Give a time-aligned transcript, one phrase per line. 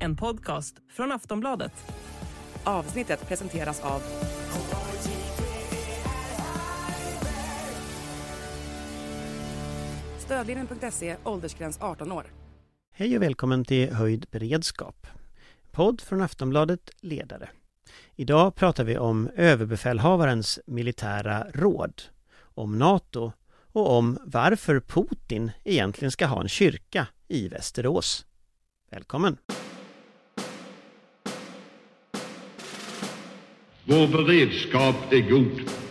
[0.00, 1.72] En podcast från Aftonbladet.
[2.64, 4.02] Avsnittet presenteras av
[10.18, 12.24] Stödlinjen.se, åldersgräns 18 år.
[12.92, 15.06] Hej och välkommen till Höjd beredskap.
[15.70, 17.48] Podd från Aftonbladet Ledare.
[18.16, 22.02] Idag pratar vi om överbefälhavarens militära råd,
[22.40, 23.32] om NATO
[23.74, 28.26] och om varför Putin egentligen ska ha en kyrka i Västerås.
[28.90, 29.36] Välkommen!
[33.84, 35.83] Vår beredskap är god.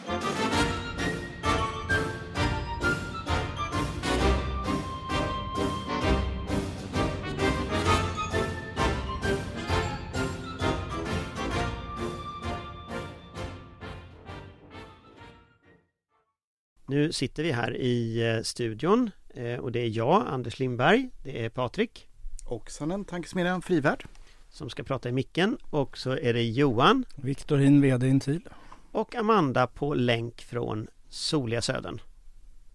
[16.94, 21.46] Nu sitter vi här i eh, studion eh, och det är jag, Anders Lindberg, det
[21.46, 22.08] är Patrik
[22.46, 24.06] Och sen en tankesmedjan Frivärd.
[24.50, 28.50] som ska prata i micken och så är det Johan Viktorin, VD Intil.
[28.92, 32.02] och Amanda på länk från soliga Södern.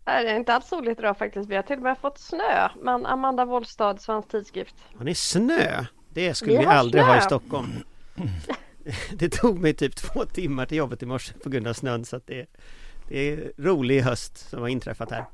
[0.05, 1.51] Nej, det är inte alls soligt idag faktiskt.
[1.51, 2.69] Vi har till och med fått snö.
[2.83, 4.75] Men Amanda Wollstad, Svensk Tidskrift.
[4.97, 5.85] Har ni snö?
[6.13, 7.13] Det skulle Vi vi aldrig snö.
[7.13, 7.69] ha i Stockholm.
[9.13, 12.17] Det tog mig typ två timmar till jobbet i morse på grund av snön så
[12.17, 12.47] att det,
[13.09, 15.25] det är rolig höst som har inträffat här.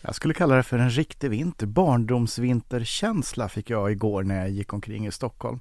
[0.00, 1.66] Jag skulle kalla det för en riktig vinter.
[1.66, 5.60] Barndomsvinterkänsla fick jag igår när jag gick omkring i Stockholm.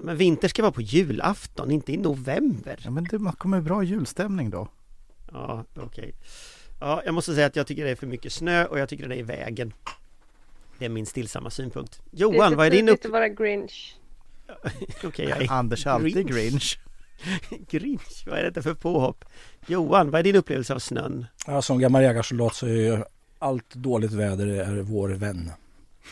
[0.00, 2.80] Men vinter ska vara på julafton, inte i november.
[2.84, 4.68] Ja, men det kommer bra julstämning då.
[5.32, 6.14] Ja, okej.
[6.80, 9.08] Ja, jag måste säga att jag tycker det är för mycket snö och jag tycker
[9.08, 9.72] det är i vägen.
[10.78, 12.02] Det är min stillsamma synpunkt.
[12.10, 12.94] Johan, vad är din upp...
[12.94, 13.04] upp...
[13.04, 13.96] att vara Grinch.
[15.04, 16.78] Okej, jag är Anders är alltid Grinch.
[17.70, 18.24] Grinch.
[18.26, 19.24] Vad är detta för påhopp?
[19.66, 21.26] Johan, vad är din upplevelse av snön?
[21.46, 23.02] Ja, som gammal jägarsoldat så är ju
[23.38, 25.50] allt dåligt väder är vår vän.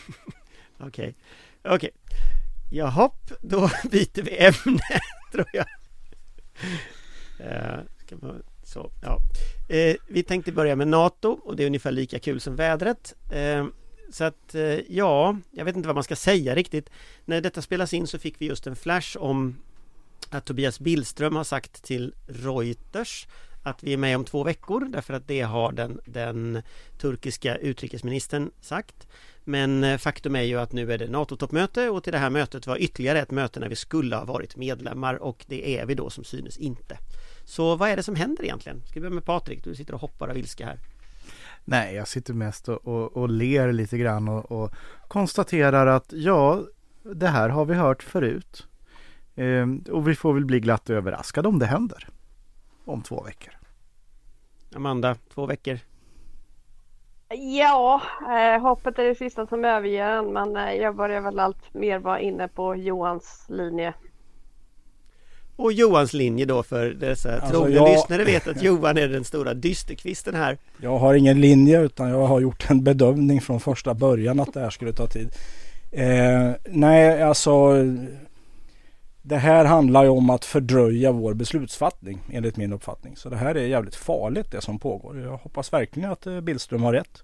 [0.79, 1.15] Okej,
[1.63, 1.89] okej.
[2.71, 3.59] Jahopp, då
[3.91, 4.99] byter vi ämne
[5.31, 5.65] tror jag.
[7.39, 9.19] Eh, ska man, så, ja.
[9.75, 13.15] eh, vi tänkte börja med NATO och det är ungefär lika kul som vädret.
[13.31, 13.65] Eh,
[14.11, 14.55] så att
[14.87, 16.89] ja, jag vet inte vad man ska säga riktigt.
[17.25, 19.55] När detta spelas in så fick vi just en flash om
[20.29, 23.27] att Tobias Billström har sagt till Reuters
[23.63, 26.61] att vi är med om två veckor därför att det har den, den
[26.97, 29.07] turkiska utrikesministern sagt.
[29.43, 32.67] Men eh, faktum är ju att nu är det NATO-toppmöte och till det här mötet
[32.67, 36.09] var ytterligare ett möte när vi skulle ha varit medlemmar och det är vi då
[36.09, 36.97] som synes inte.
[37.45, 38.81] Så vad är det som händer egentligen?
[38.85, 39.63] Ska vi börja med Patrik?
[39.63, 40.79] Du sitter och hoppar av ilska här.
[41.65, 44.71] Nej, jag sitter mest och, och, och ler lite grann och, och
[45.07, 46.63] konstaterar att ja,
[47.03, 48.67] det här har vi hört förut.
[49.35, 52.07] Ehm, och vi får väl bli glatt överraskade om det händer.
[52.85, 53.53] Om två veckor.
[54.75, 55.79] Amanda, två veckor.
[57.57, 60.33] Ja, eh, hoppet är det sista som överger en.
[60.33, 63.93] Men eh, jag börjar väl allt mer vara inne på Johans linje.
[65.55, 69.23] Och Johans linje då för dessa Alltså, trogna jag- lyssnare vet att Johan är den
[69.23, 70.57] stora dysterkvisten här.
[70.81, 74.59] Jag har ingen linje utan jag har gjort en bedömning från första början att det
[74.59, 75.31] här skulle ta tid.
[75.91, 77.51] Eh, nej, alltså
[79.25, 83.15] det här handlar ju om att fördröja vår beslutsfattning enligt min uppfattning.
[83.15, 85.19] Så det här är jävligt farligt det som pågår.
[85.19, 87.23] Jag hoppas verkligen att eh, Billström har rätt.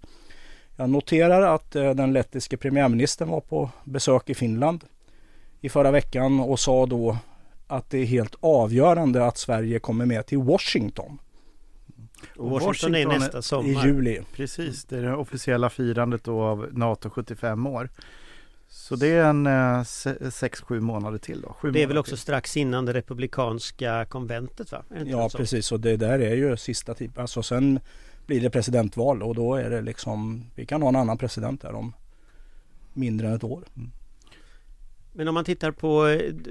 [0.76, 4.84] Jag noterar att eh, den lettiske premiärministern var på besök i Finland
[5.62, 7.18] i förra veckan och sa då
[7.68, 11.20] att det är helt avgörande att Sverige kommer med till Washington
[12.38, 13.86] Och Washington, är Washington nästa i sommar.
[13.86, 14.22] juli.
[14.36, 17.90] Precis, det är det officiella firandet då av NATO 75 år.
[18.70, 21.54] Så det är en 6-7 månader till då.
[21.54, 22.20] Sju Det är väl också till.
[22.20, 24.84] strax innan det republikanska konventet va?
[25.06, 27.12] Ja precis och det där är ju sista tid.
[27.16, 27.80] Alltså sen
[28.26, 31.74] blir det presidentval och då är det liksom vi kan ha en annan president där
[31.74, 31.94] om
[32.94, 33.64] mindre än ett år.
[35.14, 36.06] Men om man tittar på,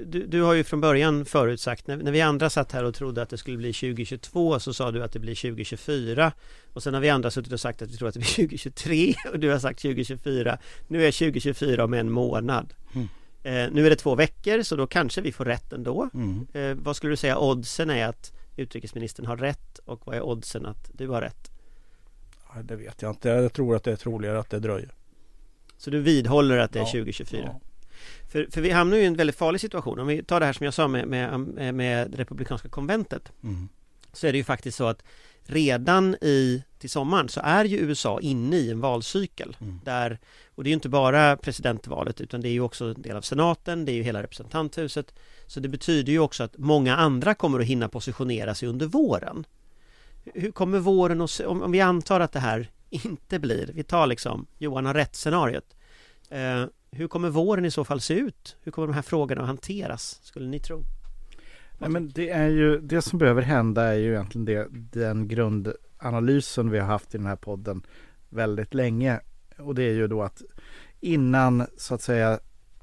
[0.05, 3.21] du, du har ju från början förutsagt, när, när vi andra satt här och trodde
[3.21, 6.31] att det skulle bli 2022 så sa du att det blir 2024
[6.73, 9.13] och sen har vi andra suttit och sagt att vi tror att det blir 2023
[9.33, 10.57] och du har sagt 2024
[10.87, 13.07] Nu är 2024 om en månad Mm.
[13.43, 16.47] eh, Nu är det två veckor så då kanske vi får rätt ändå Mm.
[16.53, 20.65] eh, Vad skulle du säga oddsen är att utrikesministern har rätt och vad är oddsen
[20.65, 21.51] att du har rätt?
[22.53, 23.29] Ja, det vet jag inte.
[23.29, 24.93] Jag tror att det är troligare att det dröjer.
[25.77, 27.41] Så du vidhåller att det är Ja, 2024?
[27.45, 27.59] Ja.
[28.27, 29.99] För, för vi hamnar ju i en väldigt farlig situation.
[29.99, 33.69] Om vi tar det här som jag sa med, med, med Republikanska konventet Mm.
[34.13, 35.03] så är det ju faktiskt så att
[35.43, 39.79] redan i till sommaren så är ju USA inne i en valcykel Mm.
[39.83, 40.19] där
[40.55, 43.21] och det är ju inte bara presidentvalet utan det är ju också en del av
[43.21, 45.13] senaten, det är ju hela representanthuset
[45.47, 49.45] så det betyder ju också att många andra kommer att hinna positionera sig under våren.
[50.33, 53.83] Hur kommer våren att se, om, om vi antar att det här inte blir, vi
[53.83, 55.75] tar liksom Johan har rätt scenariot.
[56.29, 58.57] Eh, hur kommer våren i så fall se ut?
[58.61, 60.83] Hur kommer de här frågorna att hanteras, skulle ni tro?
[61.77, 66.69] Nej, men det är ju det som behöver hända är ju egentligen det, den grundanalysen
[66.69, 67.81] vi har haft i den här podden
[68.29, 69.19] väldigt länge.
[69.57, 70.41] Och det är ju då att
[70.99, 72.39] innan så att säga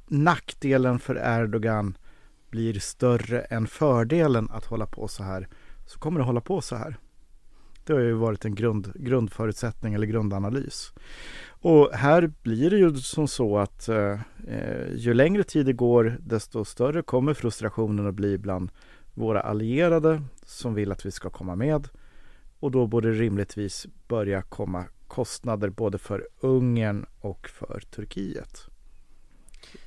[0.07, 1.99] nackdelen för Erdogan
[2.51, 5.49] blir större än fördelen att hålla på så här
[5.87, 6.97] så kommer det hålla på så här.
[7.87, 10.93] Det har ju varit en grund, grundförutsättning eller grundanalys.
[11.49, 16.19] Och här blir det ju som så att eh, eh, ju längre tid det går
[16.21, 18.71] desto större kommer frustrationen att bli bland
[19.15, 21.89] våra allierade som vill att vi ska komma med.
[22.61, 28.69] Och då borde det rimligtvis börja komma kostnader både för Ungern och för Turkiet.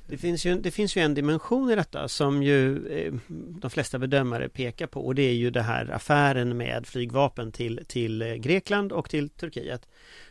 [0.06, 3.12] Det finns, ju, det finns ju en dimension i detta som ju eh,
[3.60, 7.80] de flesta bedömare pekar på och det är ju det här affären med flygvapen till,
[7.86, 9.86] till eh, Grekland och till Turkiet.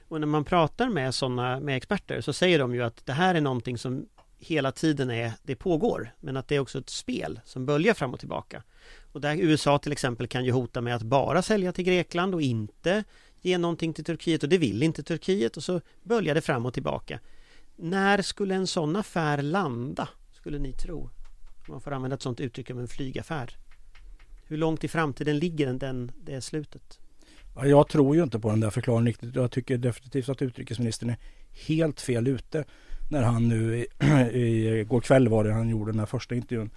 [0.07, 3.35] Och när man pratar med sådana med experter så säger de ju att det här
[3.35, 4.05] är någonting som
[4.39, 8.13] hela tiden är, det pågår, men att det är också ett spel som böljar fram
[8.13, 8.63] och tillbaka.
[9.11, 12.41] Och där USA till exempel kan ju hota med att bara sälja till Grekland och
[12.41, 13.03] inte
[13.41, 16.73] ge någonting till Turkiet och det vill inte Turkiet och så böljar det fram och
[16.73, 17.19] tillbaka.
[17.81, 20.99] När skulle en sån affär landa, skulle ni tro?
[21.67, 23.57] Om man får använda ett sånt uttryck om en flygaffär.
[24.43, 26.99] Hur långt i framtiden ligger den, det slutet?
[27.55, 29.35] Jag tror ju inte på den där förklaringen riktigt.
[29.35, 31.17] Jag tycker definitivt att utrikesministern är
[31.67, 32.65] helt fel ute
[33.09, 33.85] när han nu i,
[34.33, 36.69] i, går kväll var det han gjorde den här första intervjun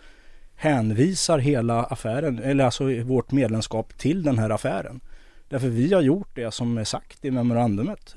[0.54, 5.00] hänvisar hela affären, eller alltså vårt medlemskap till den här affären.
[5.48, 8.16] Därför vi har gjort det som är sagt i memorandumet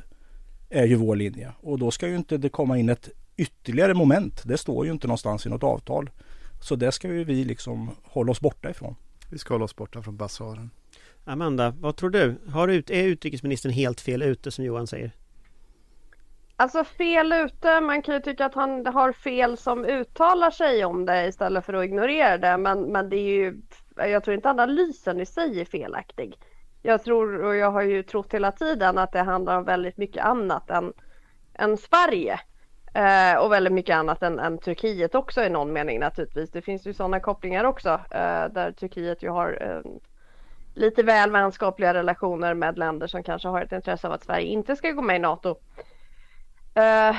[0.69, 4.41] är ju vår linje och då ska ju inte det komma in ett ytterligare moment.
[4.45, 6.09] Det står ju inte någonstans i något avtal.
[6.61, 8.95] Så det ska ju vi liksom hålla oss borta ifrån.
[9.31, 10.69] Vi ska hålla oss borta från basaren.
[11.25, 12.35] Amanda, vad tror du?
[12.49, 15.11] Har, är utrikesministern helt fel ute som Johan säger?
[16.55, 21.05] Alltså fel ute, man kan ju tycka att han har fel som uttalar sig om
[21.05, 22.57] det istället för att ignorera det.
[22.57, 23.61] Men, men det är ju,
[23.95, 26.37] jag tror inte analysen i sig är felaktig.
[26.85, 30.25] Jag tror, och jag har ju trott hela tiden, att det handlar om väldigt mycket
[30.25, 30.93] annat än,
[31.53, 32.39] än Sverige.
[32.93, 36.51] Eh, och väldigt mycket annat än, än, Turkiet också i någon mening naturligtvis.
[36.51, 39.91] Det finns ju sådana kopplingar också eh, där Turkiet ju har eh,
[40.73, 44.75] lite väl vänskapliga relationer med länder som kanske har ett intresse av att Sverige inte
[44.75, 45.55] ska gå med i NATO.
[46.73, 47.15] Eh,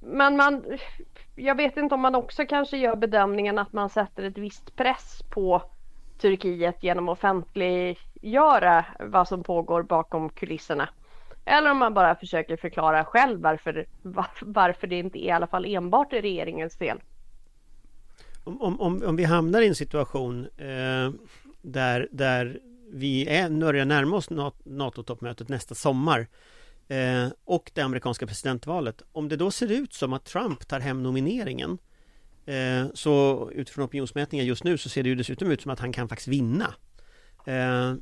[0.00, 0.64] men man,
[1.36, 5.22] jag vet inte om man också kanske gör bedömningen att man sätter ett visst press
[5.30, 5.62] på
[6.18, 10.88] Turkiet genom offentlig förklara vad som pågår bakom kulisserna.
[11.44, 13.86] Eller om man bara försöker förklara själv varför,
[14.40, 17.00] varför det inte är i alla fall enbart är regeringens fel.
[18.44, 21.10] Om, om, om vi hamnar i en situation eh,
[21.62, 22.60] där, där
[22.92, 24.30] vi är, börjar närma oss
[24.64, 26.26] NATO-toppmötet nästa sommar
[26.88, 29.02] eh, och det amerikanska presidentvalet.
[29.12, 31.78] Om det då ser ut som att Trump tar hem nomineringen
[32.46, 35.92] eh, så utifrån opinionsmätningar just nu så ser det ju dessutom ut som att han
[35.92, 36.74] kan faktiskt vinna.
[37.44, 37.94] Eh,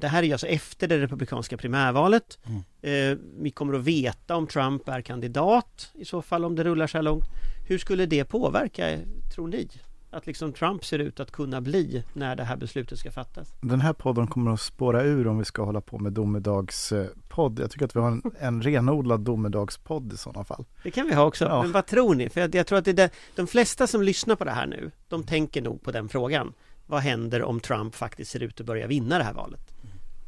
[0.00, 2.38] det här är alltså efter det republikanska primärvalet.
[2.44, 2.62] Mm.
[2.82, 6.86] Eh, vi kommer att veta om Trump är kandidat i så fall om det rullar
[6.86, 7.24] så här långt.
[7.68, 8.98] Hur skulle det påverka,
[9.34, 9.68] tror ni?
[10.12, 13.48] att liksom Trump ser ut att kunna bli när det här beslutet ska fattas.
[13.60, 17.58] Den här podden kommer att spåra ur om vi ska hålla på med domedagspodd.
[17.60, 20.64] Jag tycker att vi har en, en renodlad domedagspodd i sådana fall.
[20.82, 21.44] Det kan vi ha också.
[21.44, 21.62] Ja.
[21.62, 22.28] Men vad tror ni?
[22.28, 24.90] För jag, jag tror att det är de flesta som lyssnar på det här nu,
[25.08, 26.52] de tänker nog på den frågan.
[26.92, 29.60] Vad händer om Trump faktiskt ser ut att börja vinna det här valet?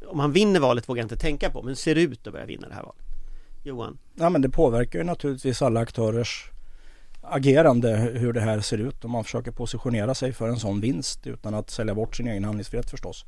[0.07, 2.67] Om han vinner valet vågar jag inte tänka på, men ser ut att börja vinna
[2.67, 3.05] det här valet.
[3.63, 3.97] Johan?
[4.15, 6.51] Ja men det påverkar ju naturligtvis alla aktörers
[7.21, 11.27] agerande hur det här ser ut om man försöker positionera sig för en sån vinst
[11.27, 13.25] utan att sälja bort sin egen handlingsfrihet förstås.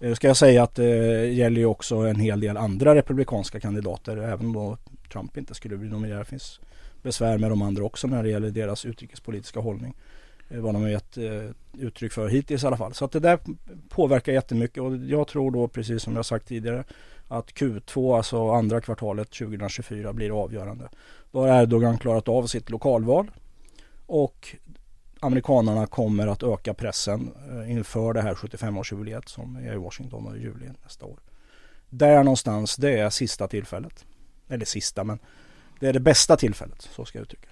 [0.00, 3.60] Eh, ska jag säga att eh, det gäller ju också en hel del andra republikanska
[3.60, 4.78] kandidater även då
[5.12, 6.20] Trump inte skulle bli nominerad.
[6.20, 6.60] Det finns
[7.02, 9.94] besvär med de andra också när det gäller deras utrikespolitiska hållning.
[10.52, 12.94] Eh, vad de har gett eh, uttryck för hittills i alla fall.
[12.94, 13.38] Så att det där
[13.88, 16.84] påverkar jättemycket och jag tror då precis som jag sagt tidigare
[17.28, 20.88] att Q2, alltså andra kvartalet 2024 blir avgörande.
[21.30, 23.30] Då har Erdogan klarat av sitt lokalval
[24.06, 24.56] och
[25.20, 30.40] amerikanerna kommer att öka pressen eh, inför det här 75-årsjubileet som är i Washington i
[30.40, 31.18] juli nästa år.
[31.88, 34.04] Där någonstans, det är sista tillfället.
[34.48, 35.18] Eller sista, men
[35.80, 37.48] det är det bästa tillfället, så ska jag uttrycka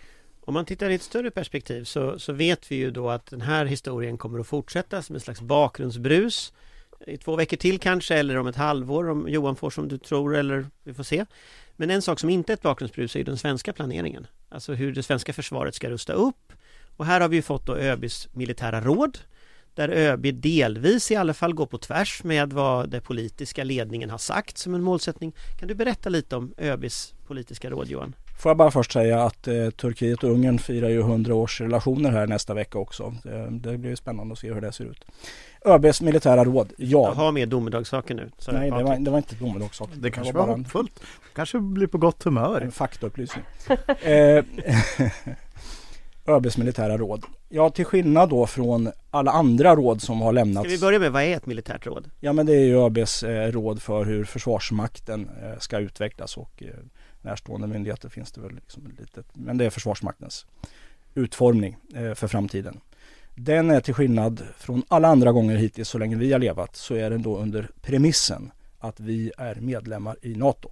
[0.51, 3.41] om man tittar i ett större perspektiv så, så vet vi ju då att den
[3.41, 6.53] här historien kommer att fortsätta som en slags bakgrundsbrus
[7.07, 10.37] i två veckor till kanske eller om ett halvår om Johan får som du tror
[10.37, 11.27] eller vi får se.
[11.77, 14.27] Men en sak som inte är ett bakgrundsbrus är ju den svenska planeringen.
[14.49, 16.53] Alltså hur det svenska försvaret ska rusta upp.
[16.97, 19.19] Och här har vi ju fått då ÖBs militära råd
[19.75, 24.19] där ÖB delvis i alla fall går på tvärs med vad den politiska ledningen har
[24.19, 25.33] sagt som en målsättning.
[25.59, 28.15] Kan du berätta lite om ÖBs politiska råd Johan?
[28.41, 32.11] Får jag bara först säga att eh, Turkiet och Ungern firar ju 100 års relationer
[32.11, 33.15] här nästa vecka också.
[33.23, 35.05] Det, det blir spännande att se hur det ser ut.
[35.65, 37.09] ÖBs militära råd, ja.
[37.09, 38.31] Jag har med domedagssaker nu.
[38.39, 39.97] Så Nej, det var, det var inte domedagssaker.
[39.97, 41.01] Det kanske var, var hoppfullt.
[41.35, 42.61] kanske blir på gott humör.
[42.61, 43.45] En faktaupplysning.
[44.03, 44.45] eh,
[46.37, 47.25] ÖBs militära råd.
[47.49, 50.69] Ja, till skillnad då från alla andra råd som har lämnats.
[50.69, 52.11] Ska vi börja med vad är ett militärt råd?
[52.21, 56.63] Ja, men det är ju ÖBs eh, råd för hur Försvarsmakten eh, ska utvecklas och
[56.63, 56.69] eh,
[57.23, 60.47] närstående myndigheter finns det väl liksom lite, men det är Försvarsmaktens
[61.15, 62.81] utformning eh, för framtiden.
[63.35, 66.95] Den är till skillnad från alla andra gånger hittills så länge vi har levat så
[66.95, 70.71] är den då under premissen att vi är medlemmar i NATO.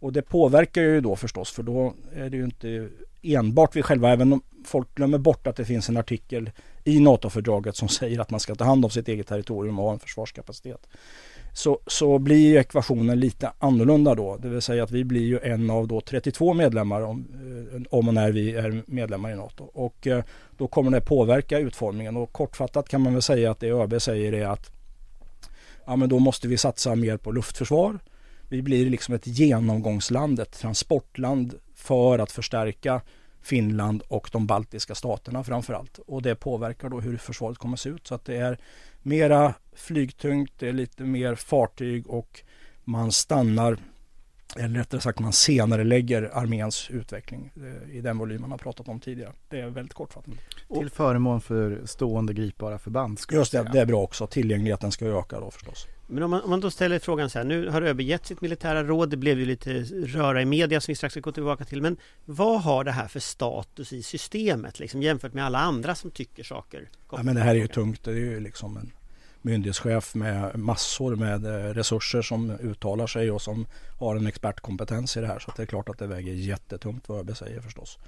[0.00, 2.88] Och det påverkar ju då förstås för då är det ju inte
[3.22, 6.50] enbart vi själva, även om folk glömmer bort att det finns en artikel
[6.84, 9.92] i NATO-fördraget som säger att man ska ta hand om sitt eget territorium och ha
[9.92, 10.86] en försvarskapacitet.
[11.54, 14.36] Så, så blir ekvationen lite annorlunda då.
[14.36, 17.26] Det vill säga att vi blir ju en av då 32 medlemmar om,
[17.74, 19.64] eh, om och när vi är medlemmar i NATO.
[19.64, 20.24] Och eh,
[20.58, 24.32] då kommer det påverka utformningen och kortfattat kan man väl säga att det ÖB säger
[24.32, 24.72] är att
[25.84, 27.98] ja men då måste vi satsa mer på luftförsvar.
[28.48, 33.00] Vi blir liksom ett genomgångsland, ett transportland för att förstärka
[33.42, 35.98] Finland och de baltiska staterna framförallt.
[35.98, 38.06] Och det påverkar då hur försvaret kommer att se ut.
[38.06, 38.58] Så att det är
[39.02, 42.42] mera flygtungt, det är lite mer fartyg och
[42.84, 43.76] man stannar,
[44.56, 48.88] eller rättare sagt man senare lägger arméns utveckling eh, i den volym man har pratat
[48.88, 49.32] om tidigare.
[49.48, 50.34] Det är väldigt kortfattat.
[50.74, 53.20] Till förmån för stående gripbara förband.
[53.30, 54.26] Just det, det är bra också.
[54.26, 55.86] Tillgängligheten ska öka då förstås.
[56.12, 58.40] Men om man, om man då ställer frågan så här, nu har ÖB gett sitt
[58.40, 61.64] militära råd, det blev ju lite röra i media som vi strax ska gå tillbaka
[61.64, 65.94] till, men vad har det här för status i systemet liksom, jämfört med alla andra
[65.94, 66.88] som tycker saker?
[67.12, 68.92] Ja, men det här är ju tungt, det är ju liksom en
[69.42, 73.66] myndighetschef med massor med eh, resurser som uttalar sig och som
[73.98, 75.38] har en expertkompetens i det här.
[75.38, 77.98] Så det är klart att det väger jättetungt vad ÖB säger förstås.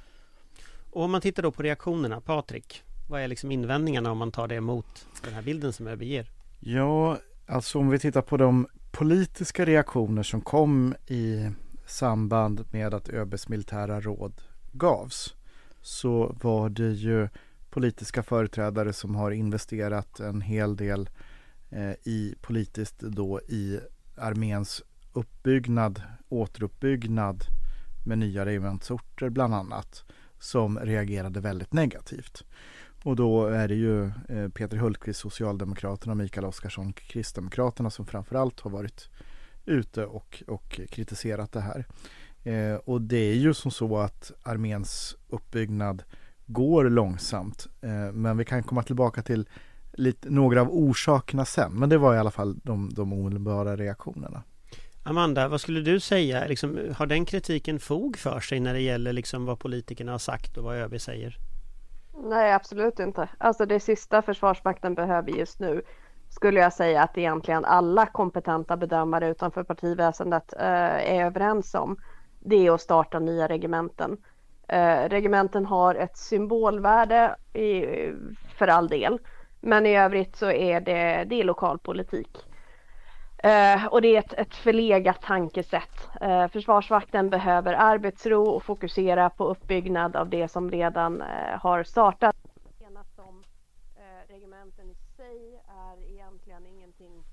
[0.90, 4.48] Och om man tittar då på reaktionerna, Patrik, vad är liksom invändningarna om man tar
[4.48, 6.30] det emot den här bilden som ÖB ger?
[6.60, 11.50] Ja, alltså om vi tittar på de politiska reaktioner som kom i
[11.86, 15.34] samband med att ÖBs militära råd gavs
[15.80, 17.28] så var det ju
[17.70, 21.10] politiska företrädare som har investerat en hel del
[21.70, 23.80] eh, i politiskt då i
[24.16, 24.82] arméns
[25.12, 27.44] uppbyggnad, återuppbyggnad
[28.06, 30.04] med nya regementsorter bland annat
[30.38, 32.44] som reagerade väldigt negativt.
[33.04, 38.60] Och då är det ju eh, Peter Hultqvist, Socialdemokraterna och Mikael Oscarsson, Kristdemokraterna som framförallt
[38.60, 39.08] har varit
[39.64, 41.86] ute och, och kritiserat det här.
[42.44, 46.02] Eh, och det är ju som så att arméns uppbyggnad
[46.46, 47.66] går långsamt.
[47.80, 49.48] Eh, men vi kan komma tillbaka till
[49.92, 51.72] lite, några av orsakerna sen.
[51.72, 54.42] Men det var i alla fall de, de omedelbara reaktionerna.
[55.02, 56.46] Amanda, vad skulle du säga?
[56.46, 60.56] Liksom, har den kritiken fog för sig när det gäller liksom vad politikerna har sagt
[60.56, 61.38] och vad ÖB säger?
[62.16, 63.28] Nej, absolut inte.
[63.38, 65.82] Alltså det sista Försvarsmakten behöver just nu
[66.28, 71.96] skulle jag säga att egentligen alla kompetenta bedömare utanför partiväsendet eh, är överens om.
[72.40, 74.16] Det är att starta nya regementen.
[74.68, 77.86] Eh, regementen har ett symbolvärde i,
[78.58, 79.18] för all del.
[79.60, 82.44] Men i övrigt så är det, det är lokalpolitik.
[83.44, 86.08] Eh, och det är ett, ett förlegat tankesätt.
[86.20, 92.36] Eh, Försvarsvakten behöver arbetsro och fokusera på uppbyggnad av det som redan eh, har startat.
[93.16, 93.44] Som,
[94.28, 97.24] regementen i sig är egentligen ingenting,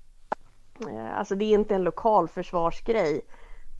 [1.14, 3.20] alltså det är inte en lokal försvarsgrej.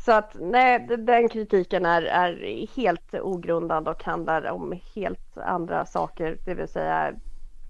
[0.04, 6.38] Så att nej, den kritiken är, är helt ogrundad och handlar om helt andra saker,
[6.44, 7.14] det vill säga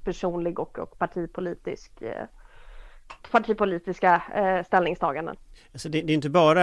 [0.05, 2.27] personlig och, och partipolitisk eh,
[3.31, 5.37] partipolitiska eh, ställningstaganden.
[5.73, 6.63] Alltså det, det, är inte bara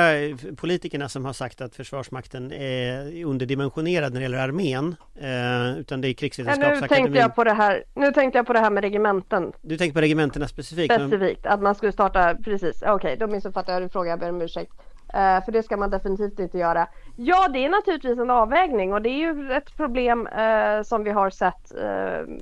[0.56, 6.08] politikerna som har sagt att Försvarsmakten är underdimensionerad när det gäller armén eh, utan det
[6.08, 6.82] är Krigsvetenskapsakademin.
[6.82, 9.52] nu, tänkte jag på det här, nu tänkte jag på det här med regementen.
[9.62, 10.94] Du tänker på regementena specifikt?
[10.94, 11.54] Specifikt, men...
[11.54, 14.42] att man skulle starta, precis, okej okay, då missuppfattade jag din fråga, jag ber om
[14.42, 14.72] ursäkt.
[15.14, 16.88] Uh, för det ska man definitivt inte göra.
[17.16, 21.10] Ja, det är naturligtvis en avvägning och det är ju ett problem uh, som vi
[21.10, 22.38] har sett uh,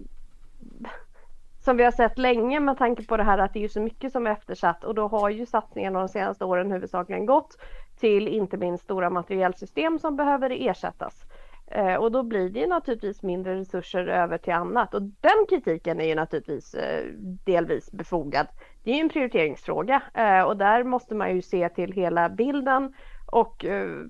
[1.68, 4.12] som vi har sett länge med tanke på det här att det är så mycket
[4.12, 7.58] som är eftersatt och då har ju satsningarna de senaste åren huvudsakligen gått
[8.00, 11.26] till inte minst stora materielsystem som behöver ersättas.
[11.72, 16.02] Eh, och då blir det ju naturligtvis mindre resurser över till annat och den kritiken
[16.02, 17.06] är ju naturligtvis eh,
[17.46, 18.48] delvis befogad.
[18.84, 22.94] Det är ju en prioriteringsfråga eh, och där måste man ju se till hela bilden
[23.32, 24.06] och eh,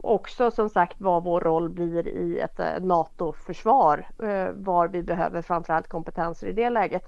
[0.00, 4.06] också som sagt vad vår roll blir i ett eh, NATO-försvar.
[4.22, 7.04] Eh, var vi behöver framförallt kompetenser i det läget.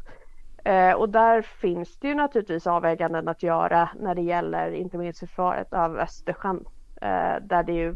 [0.65, 5.21] Eh, och där finns det ju naturligtvis avväganden att göra när det gäller inte minst
[5.21, 6.65] försvaret av Östersjön.
[7.01, 7.95] Eh, där det ju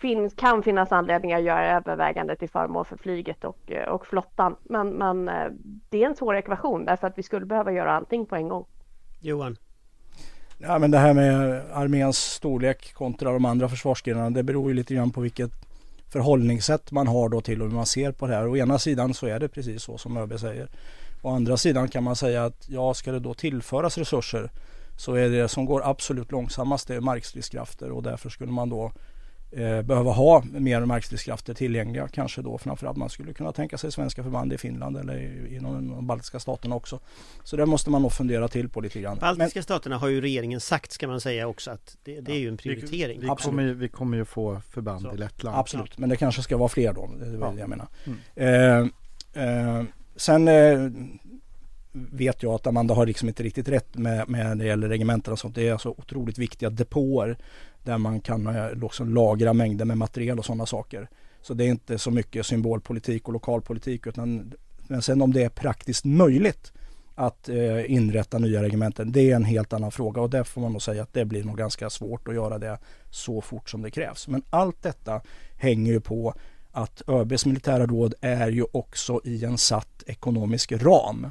[0.00, 4.56] finns, kan finnas anledning att göra övervägande till förmån för flyget och, eh, och flottan.
[4.62, 5.24] Men, men
[5.90, 8.66] det är en svår ekvation därför att vi skulle behöva göra allting på en gång.
[9.20, 9.56] Johan?
[10.62, 14.94] Ja men det här med arméns storlek kontra de andra försvarsgrenarna det beror ju lite
[14.94, 15.50] grann på vilket
[16.08, 18.48] förhållningssätt man har då till hur man ser på det här.
[18.48, 20.68] Å ena sidan så är det precis så som ÖB säger.
[21.22, 24.50] Å andra sidan kan man säga att ja, ska det då tillföras resurser
[24.96, 28.92] så är det som går absolut långsammast det är markstridskrafter och därför skulle man då
[29.52, 32.08] eh, behöva ha mer markstridskrafter tillgängliga.
[32.08, 35.88] Kanske då framförallt man skulle kunna tänka sig svenska förband i Finland eller i, inom
[35.88, 37.00] de baltiska staterna också.
[37.44, 39.18] Så det måste man nog fundera till på lite grann.
[39.18, 42.38] Baltiska Men, staterna har ju regeringen sagt ska man säga också att det, det är
[42.38, 43.20] ju en prioritering.
[43.20, 45.14] Vi, vi, kommer, ju, vi kommer ju få förband Så.
[45.14, 45.58] i Lettland.
[45.58, 47.10] Absolut, men det kanske ska vara fler då.
[47.18, 47.52] Det är ja.
[47.54, 47.86] det jag menar.
[48.04, 48.90] Mm.
[49.34, 49.84] Eh, eh,
[50.16, 50.90] sen eh,
[51.92, 55.32] vet jag att Amanda har liksom inte riktigt rätt med, med när det gäller regementen
[55.32, 55.54] och sånt.
[55.54, 57.38] Det är alltså otroligt viktiga depåer
[57.84, 61.08] där man kan eh, liksom lagra mängder med material och sådana saker.
[61.42, 64.52] Så det är inte så mycket symbolpolitik och lokalpolitik utan
[64.90, 66.72] men sen om det är praktiskt möjligt
[67.14, 70.72] att eh, inrätta nya regementen, det är en helt annan fråga och där får man
[70.72, 72.78] nog säga att det blir nog ganska svårt att göra det
[73.10, 74.28] så fort som det krävs.
[74.28, 75.20] Men allt detta
[75.56, 76.34] hänger ju på
[76.72, 81.26] att ÖBs militära råd är ju också i en satt ekonomisk ram.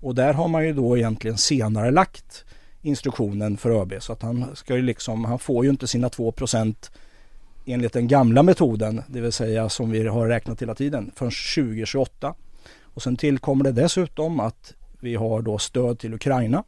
[0.00, 2.44] Och där har man ju då egentligen senare lagt
[2.82, 6.90] instruktionen för ÖB så att han ska ju liksom, han får ju inte sina 2%
[7.66, 12.34] enligt den gamla metoden, det vill säga som vi har räknat hela tiden, förrän 2028.
[12.94, 16.64] Och sen tillkommer det dessutom att vi har då stöd till Ukraina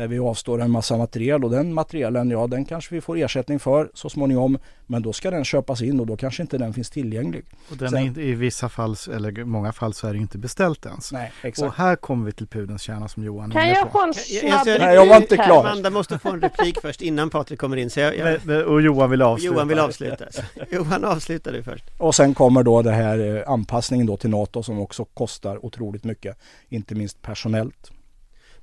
[0.00, 3.58] där vi avstår en massa material och den materialen, ja den kanske vi får ersättning
[3.58, 4.58] för så småningom.
[4.86, 7.44] Men då ska den köpas in och då kanske inte den finns tillgänglig.
[7.70, 10.86] Och den Sen, är i vissa fall, eller många fall så är det inte beställt
[10.86, 11.12] ens.
[11.12, 11.66] Nej, exakt.
[11.66, 14.94] Och här kommer vi till pudens kärna som Johan Kan jag få en snabb Nej,
[14.94, 15.60] jag var inte klar.
[15.60, 17.90] Amanda måste få en replik först innan Patrik kommer in.
[17.90, 18.68] Så jag, jag...
[18.68, 19.54] Och Johan vill avsluta.
[19.54, 20.24] Johan vill avsluta.
[20.70, 21.84] Johan avslutar du först.
[21.98, 26.04] Och sen kommer då det här eh, anpassningen då till NATO som också kostar otroligt
[26.04, 26.38] mycket.
[26.68, 27.90] Inte minst personellt.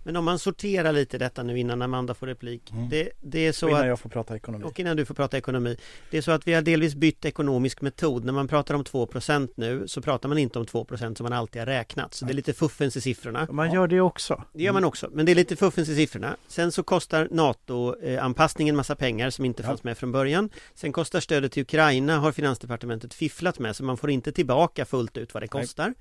[0.08, 2.72] Men om man sorterar lite detta nu innan Amanda får replik.
[2.72, 2.90] Mm.
[2.90, 4.66] Det, det, är så och innan att, jag får prata ekonomi.
[4.66, 5.78] Och innan du får prata ekonomi.
[6.12, 8.26] Det är så att vi har delvis bytt ekonomisk metod.
[8.26, 11.62] När man pratar om 2% nu så pratar man inte om 2% som man alltid
[11.62, 12.14] har räknat.
[12.14, 13.48] Så det är lite fuffens i siffrorna.
[13.52, 14.44] Man gör det också.
[14.54, 15.10] Det gör man också.
[15.14, 16.38] Men det är lite fuffens i siffrorna.
[16.48, 19.68] Sen så kostar NATO-anpassningen massa pengar som inte ja.
[19.68, 20.50] fanns med från början.
[20.76, 25.18] Sen kostar stödet till Ukraina har Finansdepartementet fifflat med så man får inte tillbaka fullt
[25.18, 25.94] ut vad det kostar.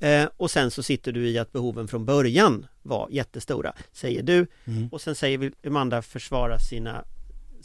[0.00, 4.46] Eh, och sen så sitter du i att behoven från början var jättestora, säger du.
[4.64, 4.88] Mm.
[4.92, 7.04] Och sen säger Amanda försvara sina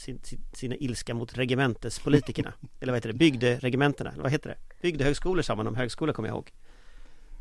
[0.01, 2.53] sin, sin, sina ilska mot regementespolitikerna.
[2.79, 3.17] eller vad heter det?
[3.17, 4.57] Bygderegementena, eller vad heter det?
[4.81, 6.51] Bygdehögskolor sa man om högskolor kommer jag ihåg.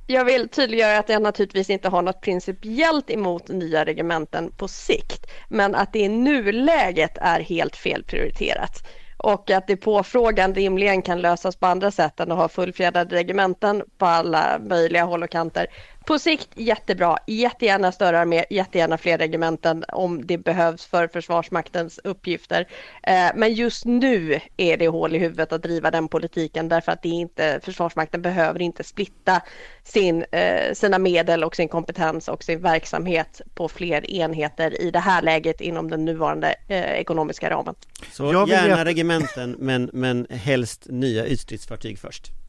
[0.07, 5.27] Jag vill tydliggöra att jag naturligtvis inte har något principiellt emot nya regementen på sikt,
[5.49, 8.87] men att det i nuläget är helt felprioriterat
[9.23, 13.83] och att det påfrågan rimligen kan lösas på andra sätt än att ha fullfjädrade regementen
[13.99, 15.67] på alla möjliga håll och kanter
[16.11, 22.69] på sikt jättebra, jättegärna större armé, jättegärna fler regementen om det behövs för Försvarsmaktens uppgifter.
[23.03, 27.03] Eh, men just nu är det hål i huvudet att driva den politiken därför att
[27.03, 29.43] det inte, Försvarsmakten behöver inte splitta
[29.85, 34.99] sin, eh, sina medel och sin kompetens och sin verksamhet på fler enheter i det
[34.99, 37.75] här läget inom den nuvarande eh, ekonomiska ramen.
[38.13, 42.40] Så gärna regementen men, men helst nya ytstridsfartyg först.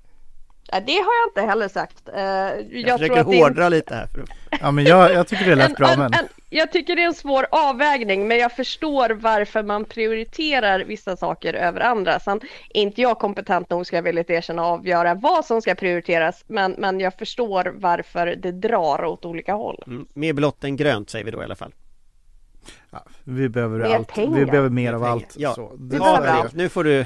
[0.72, 2.10] Det har jag inte heller sagt.
[2.14, 3.72] Eh, jag, jag försöker hårdra en...
[3.72, 4.08] lite här.
[4.08, 4.24] För...
[4.62, 5.88] Ja, men jag, jag tycker det lät bra.
[5.98, 6.14] Men...
[6.14, 11.18] En, jag tycker det är en svår avvägning, men jag förstår varför man prioriterar vissa
[11.18, 12.20] saker över andra.
[12.20, 12.42] Sen
[12.74, 16.44] är inte jag kompetent nog, ska jag villigt erkänna, att avgöra vad som ska prioriteras,
[16.48, 19.84] men, men jag förstår varför det drar åt olika håll.
[19.88, 21.74] Mm, mer blått än grönt säger vi då i alla fall.
[22.92, 24.08] Ja, vi behöver mer allt.
[24.08, 24.40] Pengar.
[24.40, 25.36] Vi behöver mer, mer av allt.
[25.38, 25.76] Ja, så.
[25.76, 27.06] Det, ja, nu får du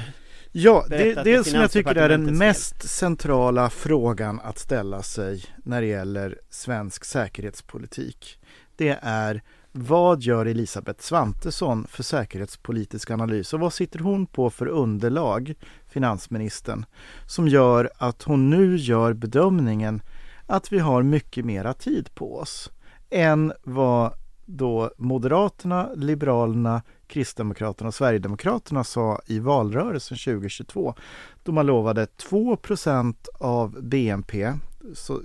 [0.57, 5.81] Ja, det, det som jag tycker är den mest centrala frågan att ställa sig när
[5.81, 8.39] det gäller svensk säkerhetspolitik.
[8.75, 14.67] Det är vad gör Elisabeth Svantesson för säkerhetspolitisk analys och vad sitter hon på för
[14.67, 15.53] underlag,
[15.87, 16.85] finansministern,
[17.27, 20.01] som gör att hon nu gör bedömningen
[20.47, 22.71] att vi har mycket mera tid på oss
[23.09, 24.13] än vad
[24.45, 30.95] då Moderaterna, Liberalerna, Kristdemokraterna och Sverigedemokraterna sa i valrörelsen 2022
[31.43, 34.53] då man lovade 2% av BNP
[34.93, 35.21] så,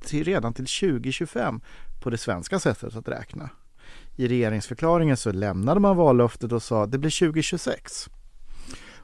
[0.00, 1.60] till, redan till 2025
[2.02, 3.50] på det svenska sättet att räkna.
[4.16, 8.08] I regeringsförklaringen så lämnade man vallöftet och sa att det blir 2026.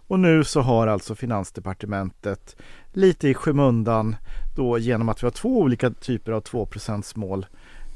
[0.08, 2.56] Och nu så har alltså Finansdepartementet
[2.92, 4.16] lite i skymundan
[4.56, 7.46] då genom att vi har två olika typer av 2% mål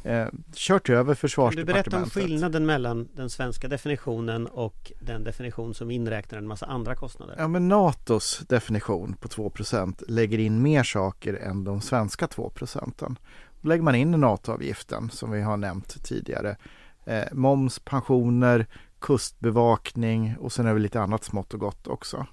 [0.05, 1.93] eh, kört över Kan du försvarsdepartementet.
[1.93, 6.95] berätta om skillnaden mellan den svenska definitionen och den definition som inräknar en massa andra
[6.95, 7.35] kostnader?
[7.39, 13.19] Ja, men NATOs definition på 2% lägger in mer saker än de svenska 2 procenten.
[13.61, 16.57] Lägger man in NATO-avgiften som vi har nämnt tidigare.
[17.05, 18.67] Eh, moms, pensioner,
[18.99, 22.27] kustbevakning och sen är det lite annat smått och gott också.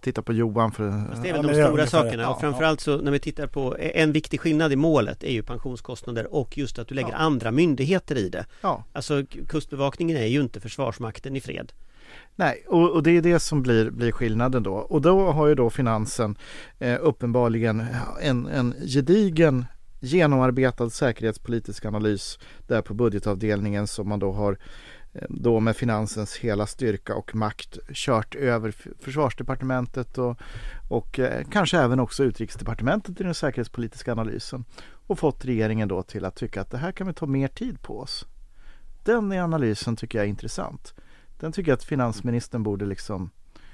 [0.00, 1.08] Jag tittar på Johan för...
[1.10, 4.12] Fast det är väl de stora sakerna och framförallt så när vi tittar på en
[4.12, 7.16] viktig skillnad i målet är ju pensionskostnader och just att du lägger Ja.
[7.16, 8.46] andra myndigheter i det.
[8.60, 11.72] Ja, Alltså kustbevakningen är ju inte försvarsmakten i fred.
[12.36, 14.74] nej, och, och det är det som blir, blir skillnaden då.
[14.74, 16.36] Och då har ju då finansen
[16.78, 17.86] eh, uppenbarligen
[18.22, 19.64] en, en gedigen
[20.00, 24.58] genomarbetad säkerhetspolitisk analys där på budgetavdelningen som man då har
[25.12, 30.38] Eh, då med finansens hela styrka och makt kört över försvarsdepartementet och,
[30.88, 34.64] och eh, kanske även också utrikesdepartementet i den säkerhetspolitiska analysen
[35.06, 37.82] och fått regeringen då till att tycka att det här kan vi ta mer tid
[37.82, 38.26] på oss.
[39.04, 40.94] Den i analysen tycker jag är intressant.
[41.38, 43.30] Den tycker jag att finansministern borde liksom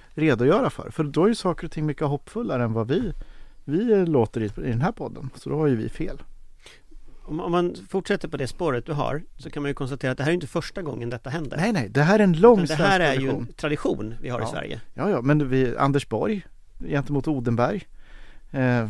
[0.08, 0.90] redogöra för.
[0.90, 3.12] För då är ju saker och ting mycket hoppfullare än vad vi,
[3.64, 5.30] vi låter i, i den här podden.
[5.34, 6.22] Så då har ju vi fel.
[7.28, 10.18] Om, om man fortsätter på det spåret du har så kan man ju konstatera att
[10.18, 11.56] det här är inte första gången detta händer.
[11.56, 13.46] Nej, nej, det här är en lång Utan det här är ju tradition.
[13.48, 14.48] en tradition vi har i Ja.
[14.48, 14.80] Sverige.
[14.94, 16.46] Ja, ja, men vi, Anders Borg
[16.88, 17.86] gentemot Odenberg.
[18.50, 18.88] Eh,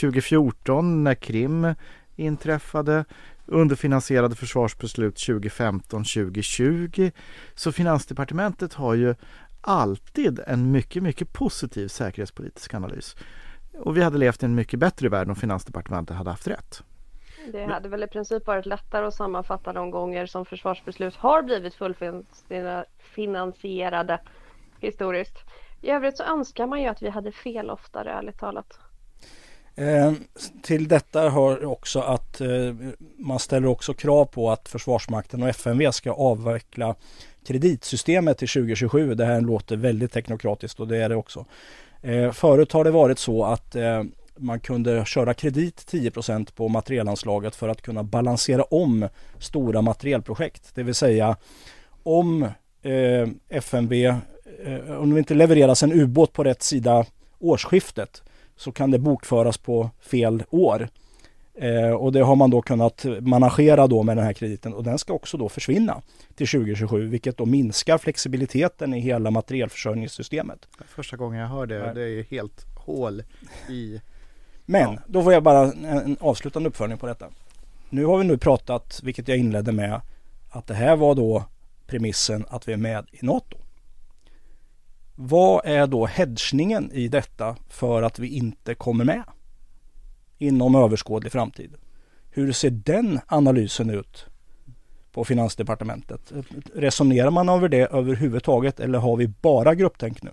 [0.00, 1.74] 2014 när Krim
[2.16, 3.04] inträffade.
[3.46, 7.12] Underfinansierade försvarsbeslut 2015-2020.
[7.54, 9.14] Så Finansdepartementet har ju
[9.60, 13.16] alltid en mycket, mycket positiv säkerhetspolitisk analys.
[13.78, 16.82] Och vi hade levt i en mycket bättre värld om Finansdepartementet hade haft rätt.
[17.52, 21.74] Det hade väl i princip varit lättare att sammanfatta de gånger som försvarsbeslut har blivit
[21.74, 24.20] fullfinansierade
[24.80, 25.38] historiskt.
[25.80, 28.78] I övrigt så önskar man ju att vi hade fel oftare, ärligt talat.
[29.74, 30.12] Eh,
[30.62, 32.48] till detta hör också att eh,
[33.16, 36.94] man ställer också krav på att Försvarsmakten och FMV ska avveckla
[37.46, 39.14] kreditsystemet till 2027.
[39.14, 41.46] Det här låter väldigt teknokratiskt och det är det också.
[42.02, 44.02] Eh, förut har det varit så att eh,
[44.42, 50.74] man kunde köra kredit 10% på materielanslaget för att kunna balansera om stora materielprojekt.
[50.74, 51.36] Det vill säga
[52.02, 52.42] om
[52.82, 54.04] eh, FMV,
[54.64, 57.06] eh, om det inte levereras en ubåt på rätt sida
[57.38, 58.22] årsskiftet
[58.56, 60.88] så kan det bokföras på fel år.
[61.54, 64.98] Eh, och det har man då kunnat managera då med den här krediten och den
[64.98, 66.02] ska också då försvinna
[66.34, 70.68] till 2027 vilket då minskar flexibiliteten i hela materielförsörjningssystemet.
[70.86, 73.22] Första gången jag hör det, det är helt hål
[73.68, 74.00] i...
[74.72, 77.26] Men då får jag bara en, en avslutande uppföljning på detta.
[77.90, 80.00] Nu har vi nu pratat, vilket jag inledde med,
[80.50, 81.44] att det här var då
[81.86, 83.58] premissen att vi är med i NATO.
[85.14, 89.22] Vad är då hedgningen i detta för att vi inte kommer med
[90.38, 91.74] inom överskådlig framtid?
[92.30, 94.26] Hur ser den analysen ut
[95.12, 96.32] på Finansdepartementet?
[96.74, 100.30] Resonerar man över det överhuvudtaget eller har vi bara grupptänk nu?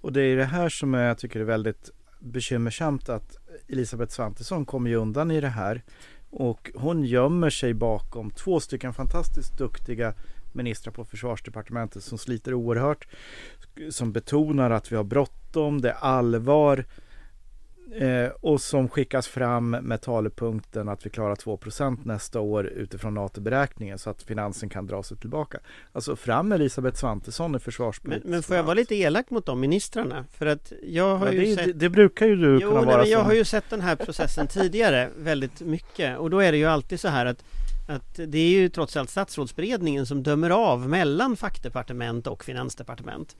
[0.00, 3.36] Och det är det här som jag tycker är väldigt bekymmersamt att
[3.68, 5.82] Elisabeth Svantesson kommer ju undan i det här.
[6.30, 10.14] Och hon gömmer sig bakom två stycken fantastiskt duktiga
[10.52, 13.08] ministrar på försvarsdepartementet som sliter oerhört
[13.90, 16.84] som betonar att vi har bråttom, det är allvar
[17.96, 23.98] eh, och som skickas fram med talepunkten att vi klarar 2% nästa år utifrån NATO-beräkningen
[23.98, 25.58] så att finansen kan dra sig tillbaka.
[25.92, 29.46] Alltså fram med Elisabeth Svantesson i Men, försvarspolitisk men får jag vara lite elak mot
[29.46, 30.24] de ministrarna?
[30.32, 32.80] För att jag har Ja, ju det, sett det, det brukar ju du Jo, kunna
[32.80, 33.26] nej, vara men jag som.
[33.26, 37.00] har ju sett den här processen tidigare väldigt mycket och då är det ju alltid
[37.00, 37.44] så här att
[37.90, 43.36] att det är ju trots allt statsrådsberedningen som dömer av mellan fackdepartement och finansdepartement.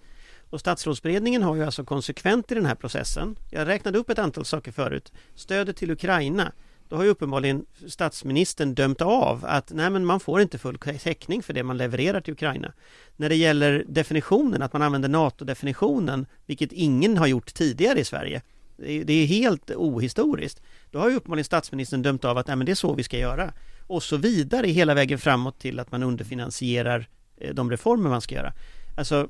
[0.50, 3.36] Och statsrådsberedningen har ju alltså konsekvent i den här processen.
[3.50, 5.12] Jag räknade upp ett antal saker förut.
[5.34, 6.52] Stödet till Ukraina.
[6.88, 11.42] Då har ju uppenbarligen statsministern dömt av att nej men man får inte full täckning
[11.42, 12.72] för det man levererar till Ukraina.
[13.16, 18.42] När det gäller definitionen, att man använder NATO-definitionen, vilket ingen har gjort tidigare i Sverige.
[18.76, 20.62] Det är- helt ohistoriskt.
[20.90, 23.18] Då har ju uppenbarligen statsministern dömt av att nej, men det är så vi ska
[23.18, 23.52] göra.
[23.86, 28.34] Och så vidare hela vägen framåt till att man underfinansierar eh, de reformer man ska
[28.34, 28.52] göra.
[28.96, 29.28] Alltså,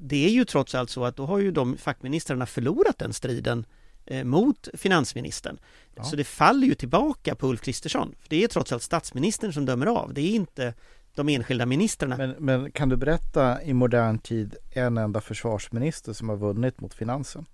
[0.00, 3.66] det- är ju trots allt så att då har ju de fackministrarna förlorat den striden
[4.06, 5.58] eh, mot finansministern.
[5.94, 6.04] Ja.
[6.04, 8.14] Så det faller ju tillbaka på Ulf Kristersson.
[8.20, 10.14] För det är trots allt statsministern som dömer av.
[10.14, 10.74] Det är inte
[11.14, 12.16] de enskilda ministrarna.
[12.16, 16.94] Men, men kan du berätta i modern tid en enda försvarsminister som har vunnit mot
[16.94, 17.46] finansen?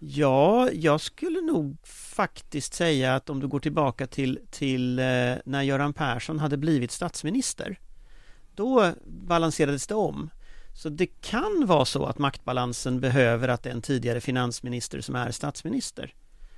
[0.00, 5.04] Ja, jag skulle nog faktiskt säga att om du går tillbaka till, till eh,
[5.44, 7.78] när Göran Persson hade blivit statsminister
[8.54, 10.30] då balanserades det om.
[10.78, 15.14] Så det kan vara så att maktbalansen behöver att det är en tidigare finansminister som
[15.14, 16.14] är statsminister.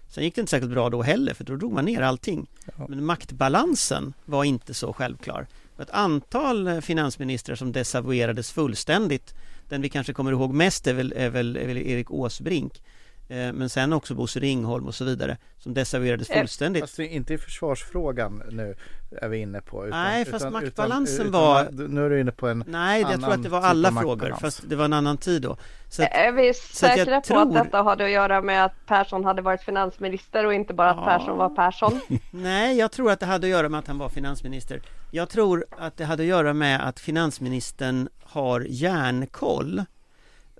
[0.08, 2.50] Sen gick det inte särskilt bra då heller för då drog man ner allting.
[2.78, 2.86] Ja.
[2.88, 5.46] Men maktbalansen var inte så självklar.
[5.78, 9.34] Ett antal eh, finansministrar som desavouerades fullständigt.
[9.68, 12.82] Den vi kanske kommer ihåg mest är väl, är väl, är väl Erik Åsbrink.
[13.30, 16.82] Eh, Men sen också Bosse Ringholm och så vidare som desavouerades Eh, fullständigt.
[16.82, 18.74] Fast det är inte i försvarsfrågan nu
[19.22, 19.86] är vi inne på.
[19.86, 23.00] Utan, Nej, fast utan, maktbalansen utan, var- Utan, nu är du inne på en Nej,
[23.00, 25.42] jag tror annan att det var typ alla frågor fast det var en annan tid
[25.42, 25.56] då.
[25.88, 28.42] Så att, Är vi så att jag säkra på tror- att detta hade att göra
[28.42, 31.04] med att Persson hade varit finansminister och inte bara att Ja.
[31.18, 32.00] Persson var Persson?
[32.30, 34.82] Nej, jag tror att det hade att göra med att han var finansminister.
[35.10, 39.84] Jag tror att det hade att göra med att finansministern har järnkoll.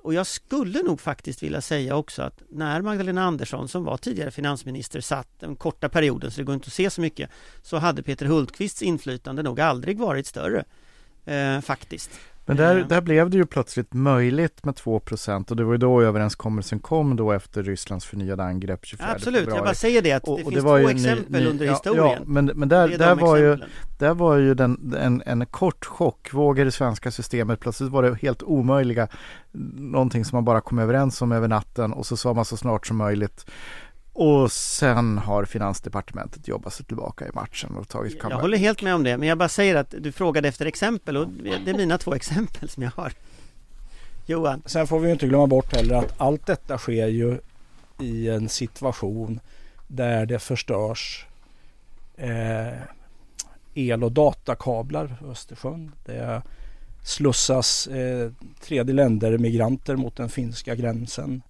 [0.03, 4.31] Och jag skulle nog faktiskt vilja säga också att när Magdalena Andersson som var tidigare
[4.31, 7.31] finansminister satt den korta perioden så det går inte att se så mycket
[7.63, 10.65] så hade Peter Hultqvists inflytande nog aldrig varit större.
[11.25, 12.11] Eh, faktiskt.
[12.47, 12.87] Men där, Eh.
[12.87, 15.01] där blev det ju plötsligt möjligt med 2
[15.49, 19.45] och det var ju då överenskommelsen kom då efter Rysslands förnyade angrepp 24 Absolut, jag
[19.45, 19.65] februari.
[19.65, 22.07] bara säger det att det och finns var två ny- exempel ny- under ja, historien.
[22.19, 23.59] Ja, men, men där, Det är där, var ju,
[23.99, 27.61] där var ju den, en, en kort chockvåg i det svenska systemet.
[27.61, 29.09] Plötsligt var det helt omöjliga,
[29.77, 32.87] någonting som man bara kom överens om över natten och så sa man så snart
[32.87, 33.47] som möjligt.
[34.13, 38.41] Och sen har Finansdepartementet jobbat sig tillbaka i matchen och tagit Jag comeback.
[38.41, 41.29] håller helt med om det, men jag bara säger att du frågade efter exempel och
[41.65, 43.13] det är mina två exempel som jag har.
[44.27, 47.39] Johan, Sen får vi ju inte glömma bort heller att allt detta sker ju
[48.01, 49.41] i en situation
[49.89, 51.27] där det förstörs
[52.17, 52.79] eh,
[53.75, 55.93] el och datakablar i Östersjön.
[56.05, 56.43] Det
[57.03, 61.43] slussas eh, tredje länder migranter mot den finska gränsen.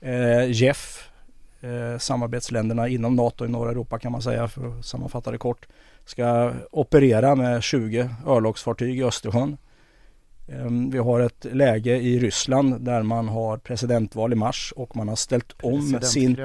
[0.00, 1.10] Eh, JEF,
[1.60, 5.68] eh, samarbetsländerna inom NATO i norra Europa kan man säga för att sammanfatta det kort,
[6.04, 9.56] ska operera med 20 örlogsfartyg i Östersjön.
[10.48, 15.08] Ehm, Vi har ett läge i Ryssland där man har presidentval i mars och man
[15.08, 16.36] har ställt om sin,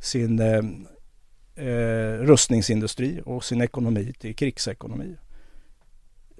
[0.00, 5.16] sin eh, eh, rustningsindustri och sin ekonomi till krigsekonomi.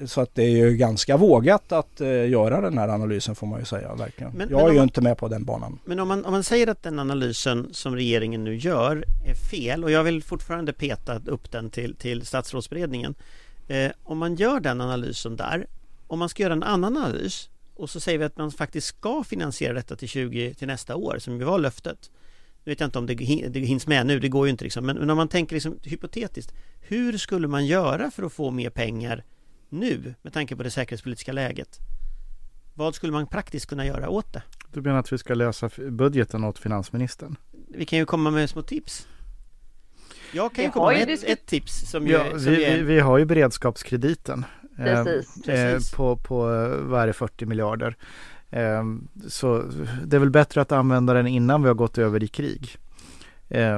[0.06, 3.58] Så att det är ju ganska vågat att eh, göra den här analysen får man
[3.60, 4.32] ju säga verkligen.
[4.32, 5.78] Men- Jag men är ju man- inte med på den banan.
[5.84, 9.84] men om man, om man säger att den analysen som regeringen nu gör är fel
[9.84, 13.14] och jag vill fortfarande peta upp den till, till statsrådsberedningen.
[13.68, 15.66] Eh, om man gör den analysen där,
[16.06, 19.24] om man ska göra en annan analys och så säger vi att man faktiskt ska
[19.24, 22.10] finansiera detta till 20 till nästa år som ju var löftet.
[22.64, 23.14] Nu vet jag inte om det,
[23.48, 24.86] det hinns med nu, det går ju inte liksom.
[24.86, 26.52] Men, men om man tänker liksom hypotetiskt.
[26.80, 29.24] Hur skulle man göra för att få mer pengar
[29.68, 31.78] nu med tanke på det säkerhetspolitiska läget?
[32.74, 34.42] Vad skulle man praktiskt kunna göra åt det?
[34.72, 37.36] Du menar att vi ska lösa budgeten åt finansministern?
[37.68, 39.08] Vi kan ju komma med små tips.
[40.32, 42.64] Jag kan ju komma har ju med ett, ett tips som ju, Ja, som vi,
[42.64, 44.44] är, vi, vi har ju beredskapskrediten.
[44.78, 45.36] eh, Precis.
[45.36, 45.90] eh, Precis.
[45.90, 46.36] på, på
[46.82, 47.96] vad är det, 40 miljarder.
[48.50, 48.84] Eh,
[49.28, 49.64] så
[50.04, 52.76] det är väl bättre att använda den innan vi har gått över i krig.
[53.48, 53.76] Eh,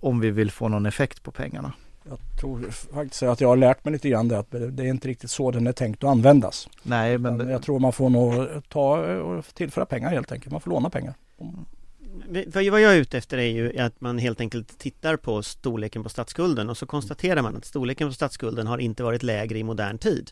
[0.00, 1.72] om vi vill få någon effekt på pengarna.
[2.08, 5.08] Jag tror faktiskt att jag har lärt mig lite grann det att det är inte
[5.08, 6.68] riktigt så den är tänkt att användas.
[6.82, 10.52] Nej, men Men jag tror man får nog ta och tillföra pengar helt enkelt.
[10.52, 11.14] Man får låna pengar.
[12.46, 16.02] Vad vad jag är ute efter är ju att man helt enkelt tittar på storleken
[16.02, 19.62] på statsskulden och så konstaterar man att storleken på statsskulden har inte varit lägre i
[19.62, 20.30] modern tid.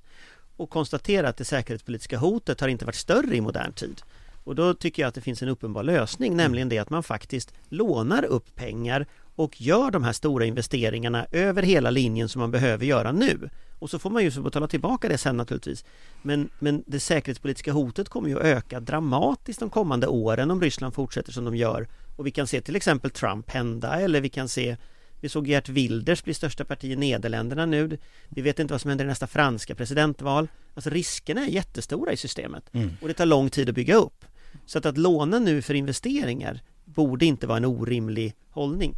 [0.57, 4.03] Och konstaterar att det säkerhetspolitiska hotet har inte varit större i modern tid.
[4.45, 7.53] Och då tycker jag att det finns en uppenbar lösning, nämligen det att man faktiskt
[7.69, 12.87] lånar upp pengar och gör de här stora investeringarna över hela linjen som man behöver
[12.87, 13.51] göra nu.
[13.79, 15.85] Och så får man ju betala tillbaka det sen naturligtvis.
[16.23, 20.95] Men, men det säkerhetspolitiska hotet kommer ju att öka dramatiskt de kommande åren om Ryssland
[20.95, 21.89] fortsätter som de gör.
[22.17, 24.77] Och vi kan se till exempel Trump hända eller vi kan se
[25.21, 27.99] vi såg Gert Wilders bli största parti i Nederländerna nu.
[28.29, 30.49] Vi vet inte vad som händer i nästa franska presidentval.
[30.75, 32.71] Alltså riskerna är jättestora i systemet
[33.01, 34.25] och det tar lång tid att bygga upp.
[34.67, 38.95] Så att, att låna nu för investeringar borde inte vara en orimlig hållning.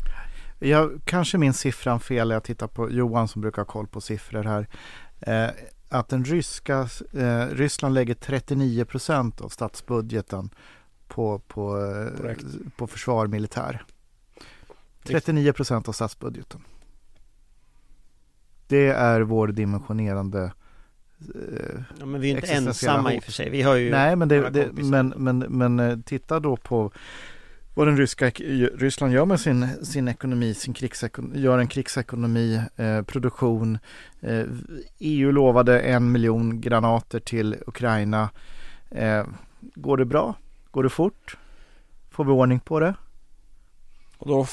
[0.59, 2.31] Jag kanske minns siffran fel.
[2.31, 4.67] Jag tittar på Johan som brukar ha koll på siffror här.
[5.21, 5.51] Eh,
[5.89, 10.51] att den ryska, eh, Ryssland lägger 39 procent av statsbudgeten
[11.09, 12.45] på, på, eh, Korrekt.
[12.77, 13.85] på försvar militär.
[15.05, 16.61] 39 procent av statsbudgeten.
[18.67, 20.53] Det är vår dimensionerande
[21.35, 23.19] eh, Ja, men vi är inte ensamma i hot.
[23.19, 23.51] och för sig.
[23.51, 26.93] Vi har ju Nej, men, det, det, men, men, men eh, titta då på
[27.79, 33.03] vad den ryska, Ryssland gör med sin, sin ekonomi, sin krigsekonomi, gör en krigsekonomi, eh,
[33.03, 33.79] produktion.
[34.21, 34.45] Eh,
[34.99, 38.31] EU lovade en miljon granater till Ukraina.
[38.91, 39.27] Eh,
[39.61, 40.35] går det bra?
[40.71, 41.39] Går det fort?
[42.11, 42.95] Får vi ordning på det?
[44.19, 44.47] Och då,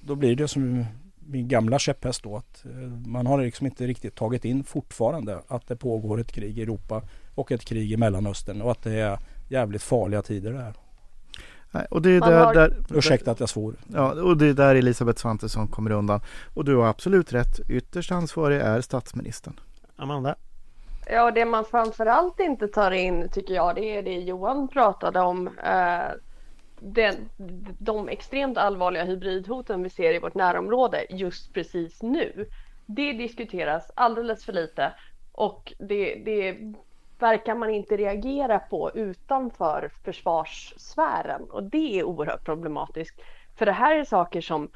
[0.00, 0.84] då blir det som
[1.16, 2.70] min gamla käpphäst då att eh,
[3.06, 7.02] man har liksom inte riktigt tagit in fortfarande att det pågår ett krig i Europa
[7.34, 10.83] och ett krig i Mellanöstern och att det är jävligt farliga tider där.
[11.74, 13.74] Nej, och det är Man där, har- där, Ursäkta att jag svor.
[13.92, 16.20] Ja, och det är där Elisabeth Svantesson kommer undan.
[16.54, 17.60] Och du har absolut rätt.
[17.68, 19.60] Ytterst ansvarig är statsministern.
[19.96, 20.34] Amanda?
[21.10, 25.46] Ja, det man framförallt inte tar in tycker jag, det är det Johan pratade om.
[25.58, 26.00] Eh,
[26.80, 27.14] den,
[27.78, 32.46] de extremt allvarliga hybridhoten vi ser i vårt närområde just precis nu.
[32.86, 34.92] Det diskuteras alldeles för lite
[35.32, 36.56] och det, det
[37.24, 43.20] verkar man inte reagera på utanför försvarssfären och det är oerhört problematiskt.
[43.56, 44.70] För det här är saker som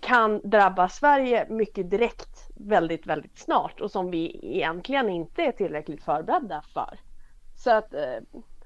[0.00, 6.04] kan drabba Sverige mycket direkt väldigt, väldigt snart och som vi egentligen inte är tillräckligt
[6.04, 6.98] förberedda för.
[7.56, 8.20] Så att, eh,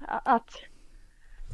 [0.07, 0.49] att,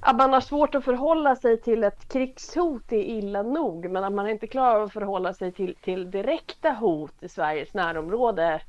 [0.02, 4.14] att man har svårt att förhålla sig till ett krigshot är illa nog men att
[4.14, 8.62] man inte klarar av att förhålla sig till, till direkta hot i Sveriges närområde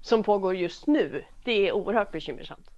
[0.00, 2.70] som pågår just nu, det är oerhört bekymmersamt.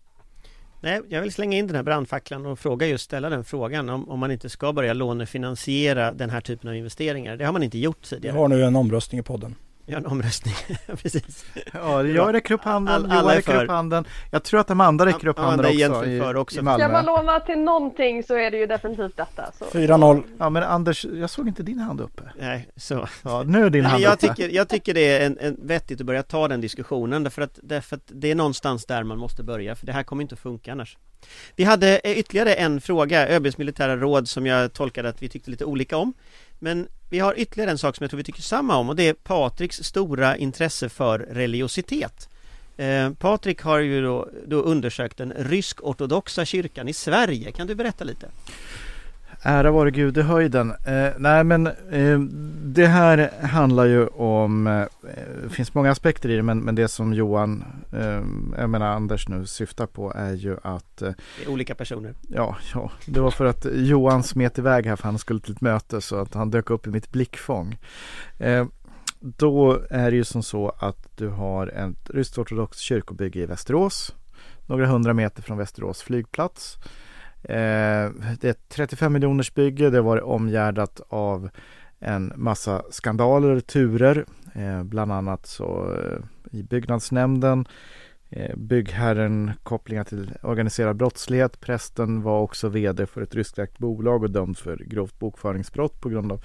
[0.83, 4.09] Nej, jag vill slänga in den här brandfacklan och fråga just ställa den frågan om,
[4.09, 7.37] om man inte ska börja lånefinansiera den här typen av investeringar.
[7.37, 8.37] Det har man inte gjort Vi tidigare.
[8.37, 9.55] har nu en omröstning i podden.
[9.91, 10.55] Har en omröstning,
[11.03, 11.45] precis.
[11.73, 14.05] Ja, jag räcker upp handen, All- alla Johan är räcker upp handen.
[14.31, 16.55] Jag tror att Amanda räcker upp Amanda handen är också, i, för också.
[16.55, 17.03] i Ska man Malmö.
[17.03, 19.53] låna till någonting så är det ju definitivt detta.
[19.59, 19.65] Så.
[19.65, 20.23] 4-0.
[20.39, 22.23] Ja, men Anders, jag såg inte din hand uppe.
[22.39, 23.09] Nej, så.
[23.23, 24.29] Ja, nu är din Nej, hand jag, uppe.
[24.29, 27.59] tycker, jag tycker det är en, en vettigt att börja ta den diskussionen därför att,
[27.63, 30.41] därför att det är någonstans där man måste börja för det här kommer inte att
[30.41, 30.99] funka annars.
[31.57, 35.65] Vi hade ytterligare en fråga, ÖBs militära råd som jag tolkade att vi tyckte lite
[35.65, 36.13] olika om.
[36.61, 39.09] Men vi har ytterligare en sak som jag tror vi tycker samma om och det
[39.09, 42.29] är Patriks stora intresse för religiositet.
[42.77, 47.53] Eh, Patrik har ju då, då undersökt den rysk-ortodoxa kyrkan i Sverige.
[47.53, 48.29] Kan du berätta lite?
[49.43, 50.71] Ära vare Gud i höjden.
[50.71, 52.19] Eh, nej men eh,
[52.63, 54.85] det här handlar ju om, eh,
[55.43, 58.23] det finns många aspekter i det men, men det som Johan, eh,
[58.59, 62.15] jag menar Anders nu syftar på är ju att eh, Det är olika personer.
[62.29, 65.61] Ja, ja, det var för att Johan smet iväg här för han skulle till ett
[65.61, 67.79] möte så att han dök upp i mitt blickfång.
[68.39, 68.67] Eh,
[69.21, 74.15] då är det ju som så att du har ett ryskt-ortodoxt kyrkobygge i Västerås,
[74.67, 76.79] några hundra meter från Västerås flygplats.
[77.43, 81.51] Eh, det är ett 35 miljoners bygge, det var omgärdat av
[81.99, 84.25] en massa skandaler, turer,
[84.55, 87.67] eh, bland annat så eh, i byggnadsnämnden
[88.33, 91.61] Eh, Byggherren kopplingar till organiserad brottslighet.
[91.61, 96.33] Prästen var också VD för ett ryskt bolag och dömd för grovt bokföringsbrott på grund
[96.33, 96.45] av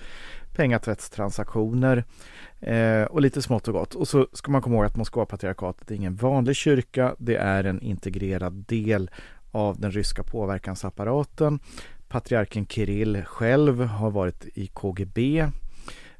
[0.55, 2.03] pengatvättstransaktioner
[2.59, 3.95] eh, och lite smått och gott.
[3.95, 7.15] Och så ska man komma ihåg att Moskvapatriarkatet är ingen vanlig kyrka.
[7.17, 9.09] Det är en integrerad del
[9.55, 11.59] av den ryska påverkansapparaten.
[12.07, 15.47] Patriarken Kirill själv har varit i KGB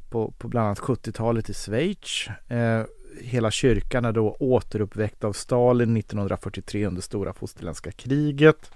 [0.09, 2.27] på, på bland annat 70-talet i Schweiz.
[2.47, 2.83] Eh,
[3.21, 8.71] hela kyrkan är då återuppväckt av Stalin 1943 under stora fosterländska kriget.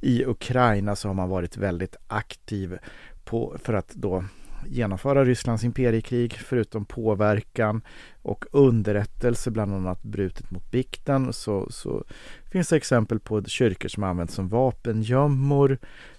[0.00, 2.78] I Ukraina så har man varit väldigt aktiv
[3.24, 4.24] på, för att då
[4.66, 7.82] genomföra Rysslands imperiekrig förutom påverkan
[8.22, 12.04] och underrättelse bland annat brutet mot bikten så, så
[12.50, 15.78] finns det exempel på kyrkor som används som vapengömmor,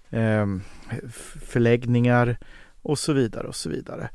[0.09, 0.45] eh,
[1.41, 2.37] förläggningar
[2.81, 4.09] och så vidare och så vidare.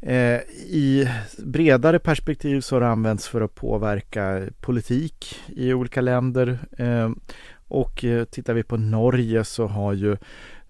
[0.00, 1.08] Eh, I
[1.38, 6.58] bredare perspektiv så har det använts för att påverka politik i olika länder.
[6.78, 7.34] Ehm, eh,
[7.68, 10.16] och tittar vi på Norge så har ju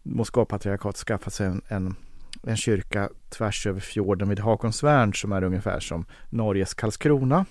[0.02, 1.94] Moskvapatriarkatet skaffat sig en, en,
[2.42, 7.44] en kyrka tvärs över fjorden vid Hakonsvärn som är ungefär som Norges Karlskrona.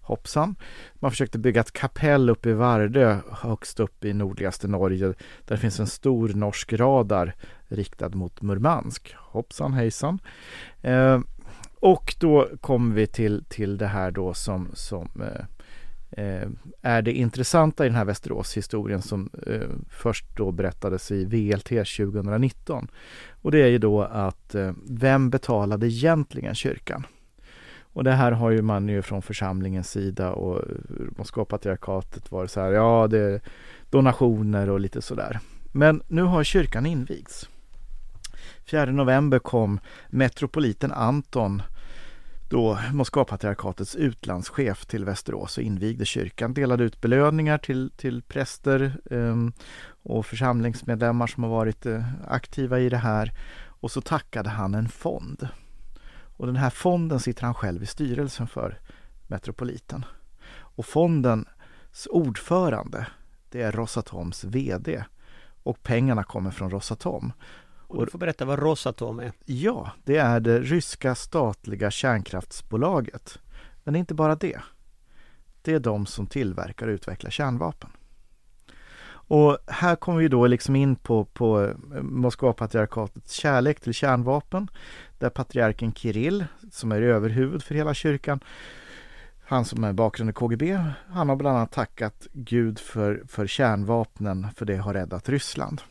[0.00, 0.56] Hoppsan.
[0.94, 5.14] Man försökte bygga ett kapell uppe i Vardö högst upp i nordligaste Norge.
[5.44, 7.34] Där finns en stor norsk radar
[7.68, 9.14] riktad mot Murmansk.
[9.18, 10.18] Hoppsan hejsan.
[10.82, 11.20] Eh,
[11.80, 15.44] och då kommer vi till, till det här då som, som eh,
[16.10, 16.48] eh,
[16.82, 22.88] är det intressanta i den här Västerås-historien som eh, först då berättades i VLT 2019.
[23.42, 27.06] Och det är ju då att eh, vem betalade egentligen kyrkan?
[27.96, 30.76] Och det här har ju man ju från församlingens sida och eh,
[31.18, 33.40] Moskvapatriarkatet varit så här, ja det är
[33.90, 35.40] donationer och lite sådär.
[35.72, 37.48] Men nu har kyrkan invigts.
[38.70, 41.62] 4 november kom metropoliten Anton,
[42.48, 49.36] då Moskvapatriarkatets utlandschef till Västerås och invigde kyrkan, delade ut belöningar till, till präster eh,
[50.02, 53.32] och församlingsmedlemmar som har varit eh, aktiva i det här.
[53.80, 55.48] Och så tackade han en fond.
[56.36, 58.80] Och den här fonden sitter han själv i styrelsen för,
[59.26, 60.04] Metropoliten.
[60.48, 63.06] Och fondens ordförande,
[63.50, 65.04] det är Rosatoms VD.
[65.62, 67.32] Och pengarna kommer från Rosatom.
[67.88, 69.32] Och du får berätta vad Rosatom är.
[69.44, 73.38] Ja, det är det ryska statliga kärnkraftsbolaget.
[73.84, 74.60] Men det är inte bara det.
[75.62, 77.90] Det är de som tillverkar och utvecklar kärnvapen.
[79.28, 84.68] Och här kommer vi då liksom in på, på eh, Moskva-patriarkatets kärlek till kärnvapen.
[85.18, 88.40] Där patriarken Kirill, som är överhuvud för hela kyrkan,
[89.48, 90.78] han som är bakgrund i KGB,
[91.08, 95.82] han har bland annat tackat Gud för, för kärnvapnen, för det har räddat Ryssland.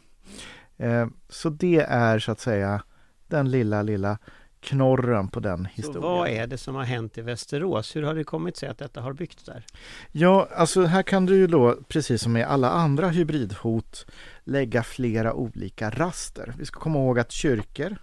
[0.77, 2.83] Eh, så det är så att säga
[3.27, 4.17] den lilla, lilla
[4.59, 5.93] knorren på den historien.
[5.93, 7.95] Så vad är det som har hänt i Västerås?
[7.95, 9.65] Hur har det kommit sig att detta har byggts där?
[10.11, 14.05] Ja, alltså här kan du ju då, precis som med alla andra hybridhot,
[14.43, 16.53] lägga flera olika raster.
[16.57, 17.97] Vi ska komma ihåg att kyrkor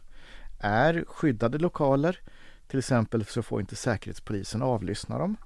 [0.58, 2.20] är skyddade lokaler.
[2.66, 5.36] Till exempel så får inte Säkerhetspolisen avlyssna dem.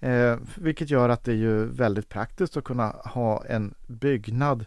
[0.00, 4.66] Eh, vilket gör att det är ju väldigt praktiskt att kunna ha en byggnad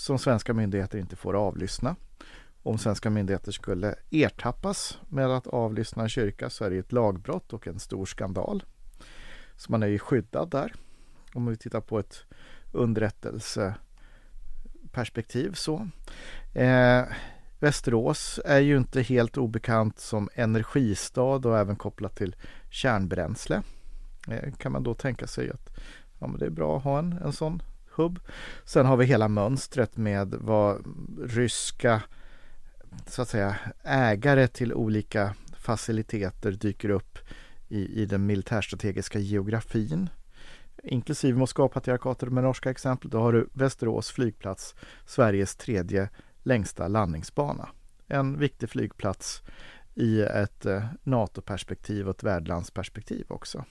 [0.00, 1.96] som svenska myndigheter inte får avlyssna.
[2.62, 7.52] Om svenska myndigheter skulle ertappas med att avlyssna en kyrka så är det ett lagbrott
[7.52, 8.64] och en stor skandal.
[9.56, 10.74] Så man är ju skyddad där.
[11.34, 12.24] Om vi tittar på ett
[12.72, 15.88] underrättelseperspektiv så.
[16.54, 17.04] Eh,
[17.58, 22.36] Västerås är ju inte helt obekant som energistad och även kopplat till
[22.70, 23.62] kärnbränsle.
[24.28, 25.70] Eh, kan man då tänka sig att
[26.18, 27.62] ja, men det är bra att ha en, en sån
[28.00, 28.20] hubb.
[28.64, 30.84] Sen har vi hela mönstret med vad
[31.22, 32.02] ryska
[33.06, 37.18] så att säga ägare till olika faciliteter dyker upp
[37.68, 40.08] i, i den militärstrategiska geografin.
[40.82, 43.10] Inklusive Moskva-patriarkatet med norska exempel.
[43.10, 44.74] Då har du Västerås flygplats,
[45.06, 46.08] Sveriges tredje
[46.42, 47.68] längsta landningsbana.
[48.06, 49.42] En viktig flygplats
[49.94, 53.64] i ett eh, NATO-perspektiv och ett värdlandsperspektiv också.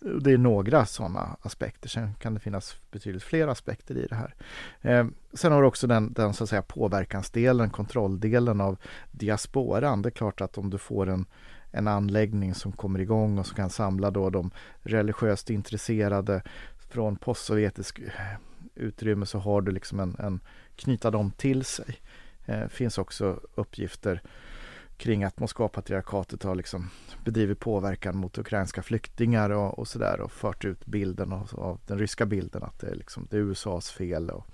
[0.00, 1.88] Det är några sådana aspekter.
[1.88, 4.34] Sen kan det finnas betydligt fler aspekter i det här.
[4.80, 8.76] Eh, sen har du också den, den så att säga, påverkansdelen, kontrolldelen av
[9.10, 10.02] diasporan.
[10.02, 11.26] Det är klart att om du får en,
[11.70, 14.50] en anläggning som kommer igång och som kan samla då de
[14.82, 16.42] religiöst intresserade
[16.88, 18.38] från postsovjetisk eh,
[18.74, 20.40] utrymme så har du liksom en, en
[20.76, 22.00] knyta dem till sig.
[22.46, 24.22] Eh, finns också uppgifter
[24.98, 26.90] kring att Moskva-patriarkatet har liksom
[27.24, 31.98] bedrivit påverkan mot ukrainska flyktingar och, och sådär och fört ut bilden av, av, den
[31.98, 34.46] ryska bilden att det är, liksom, det är USAs fel och,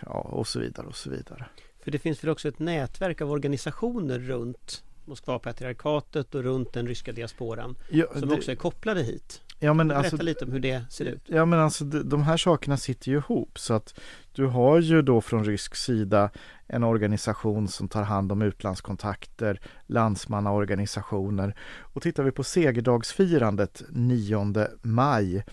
[0.00, 1.46] ja, och så vidare och så vidare.
[1.80, 7.12] För det finns väl också ett nätverk av organisationer runt Moskva-patriarkatet och runt den ryska
[7.12, 8.34] diasporan ja, som det...
[8.34, 9.42] också är kopplade hit.
[9.58, 11.22] Ja, men Berätta alltså, lite om hur det ser ut.
[11.26, 14.00] Ja men alltså de, här sakerna sitter ju ihop så att
[14.32, 16.30] du har ju då från rysk sida
[16.66, 21.56] en organisation som tar hand om utlandskontakter, landsmannaorganisationer.
[21.80, 25.44] Och tittar vi på segerdagsfirandet 9 maj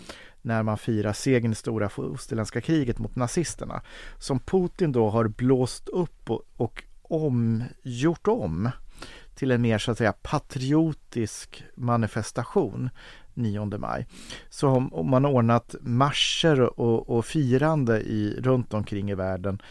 [0.41, 3.81] när man firar segern i stora fosterländska kriget mot nazisterna
[4.17, 8.69] som Putin då har blåst upp och, och omgjort om
[9.35, 12.89] till en mer så att säga patriotisk manifestation
[13.35, 14.07] 9 maj.
[14.49, 19.61] Så har man ordnat marscher och, och firande i, runt omkring i världen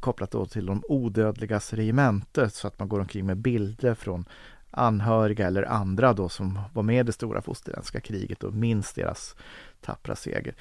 [0.00, 4.24] kopplat då till de odödligas regemente så att man går omkring med bilder från
[4.70, 9.36] anhöriga eller andra då som var med i det stora fosterländska kriget och minns deras
[9.80, 10.54] tappra seger.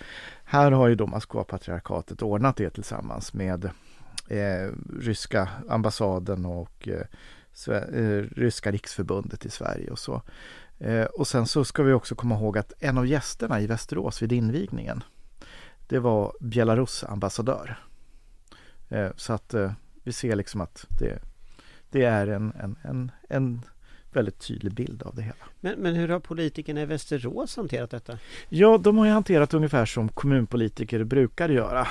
[0.43, 3.65] Här har ju då Moskva-patriarkatet ordnat det tillsammans med
[4.27, 10.21] eh, ryska ambassaden och eh, eh, ryska riksförbundet i Sverige och så.
[10.81, 14.21] Eh, och sen så ska vi också komma ihåg att en av gästerna i Västerås
[14.21, 15.03] vid invigningen
[15.87, 17.79] det var Belarus ambassadör.
[18.89, 19.71] Eh, så att eh,
[20.03, 21.19] vi ser liksom att det,
[21.89, 23.61] det är en, en, en, en
[24.11, 25.45] väldigt tydlig bild av det hela.
[25.59, 28.17] Men, men hur har politikerna i Västerås hanterat detta?
[28.49, 31.87] Ja, de har ju hanterat ungefär som kommunpolitiker brukar göra.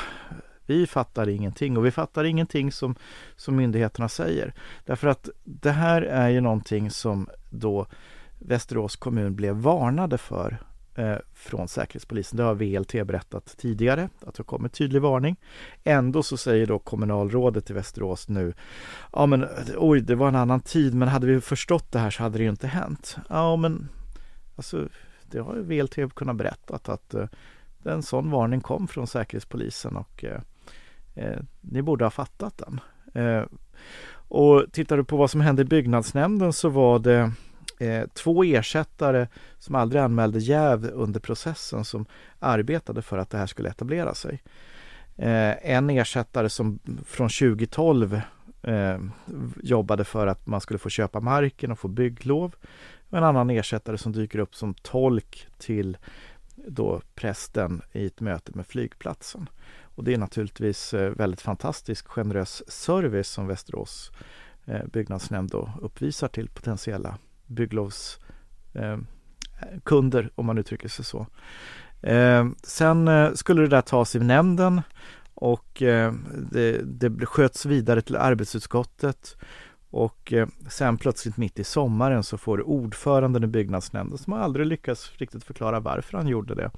[0.66, 2.94] Vi fattar ingenting och vi fattar ingenting som,
[3.36, 4.54] som myndigheterna säger.
[4.84, 7.86] Därför att det här är ju någonting som då
[8.40, 10.58] Västerås kommun blev varnade för
[10.94, 12.36] eh, från Säkerhetspolisen.
[12.36, 15.36] Det har VLT berättat tidigare, att det kommer tydlig varning.
[15.84, 18.54] Ändå så säger då kommunalrådet i Västerås nu,
[19.12, 22.22] ja men oj, det var en annan tid, men hade vi förstått det här så
[22.22, 23.16] hade det ju inte hänt.
[23.28, 23.88] Ja, men
[24.56, 24.88] alltså,
[25.30, 27.26] det har ju VLT kunnat berätta att eh,
[27.84, 30.40] en sån varning kom från Säkerhetspolisen och eh,
[31.14, 32.80] eh, ni borde ha fattat den.
[33.14, 33.44] Eh,
[34.12, 37.32] och tittar du på vad som hände i byggnadsnämnden så var det
[37.80, 39.28] eh, två ersättare
[39.58, 42.06] som aldrig anmälde jäv under processen som
[42.38, 44.42] arbetade för att det här skulle etablera sig.
[45.16, 48.20] Eh, en ersättare som från 2012
[48.62, 48.98] eh,
[49.62, 52.54] jobbade för att man skulle få köpa marken och få bygglov.
[53.10, 55.96] En annan ersättare som dyker upp som tolk till
[56.54, 59.48] då prästen i ett möte med flygplatsen.
[59.82, 64.12] Och det är naturligtvis eh, väldigt fantastisk generös service som Västerås
[64.64, 67.18] eh, byggnadsnämnd då uppvisar till potentiella
[67.50, 71.26] bygglovskunder eh, om man uttrycker sig så.
[72.02, 74.82] Eh, sen eh, skulle det där tas i nämnden
[75.34, 75.82] och
[76.50, 79.36] det, det sköts vidare till arbetsutskottet
[79.90, 85.12] och eh, sen plötsligt mitt i sommaren så får ordföranden i byggnadsnämnden, som aldrig lyckats
[85.16, 86.70] riktigt förklara varför han gjorde det,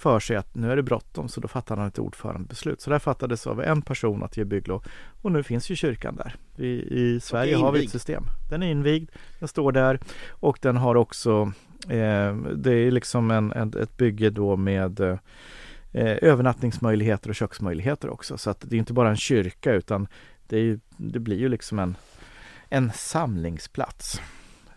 [0.00, 2.80] för sig att nu är det bråttom så då fattar han ett ordförandebeslut.
[2.80, 4.84] Så det fattades av en person att ge bygglov
[5.22, 6.34] och nu finns ju kyrkan där.
[6.56, 8.24] Vi, I Sverige har vi ett system.
[8.50, 11.52] Den är invigd, den står där och den har också,
[11.88, 15.18] eh, det är liksom en, en, ett bygge då med eh,
[15.92, 18.38] övernattningsmöjligheter och köksmöjligheter också.
[18.38, 20.08] Så att det är inte bara en kyrka utan
[20.46, 21.96] det, är, det blir ju liksom en
[22.70, 24.20] en samlingsplats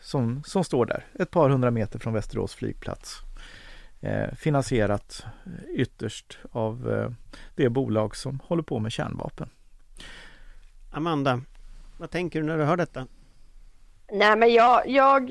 [0.02, 3.22] som, som står där ett par hundra meter från Västerås flygplats.
[4.04, 5.26] Eh, finansierat
[5.74, 7.12] ytterst av eh,
[7.56, 9.50] det bolag som håller på med kärnvapen.
[10.92, 11.42] Amanda,
[11.98, 13.08] vad tänker du när du hör detta?
[14.12, 15.30] Nej men jag, jag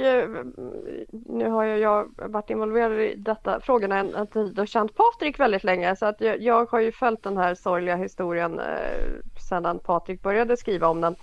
[1.11, 5.41] nu har jag, jag varit involverad i detta frågorna en, en tid och känt Patrik
[5.41, 9.79] väldigt länge så att jag, jag har ju följt den här sorgliga historien eh, sedan
[9.79, 11.17] Patrik började skriva om den.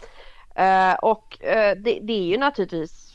[0.56, 3.09] Eh, och eh, det, det, är ju naturligtvis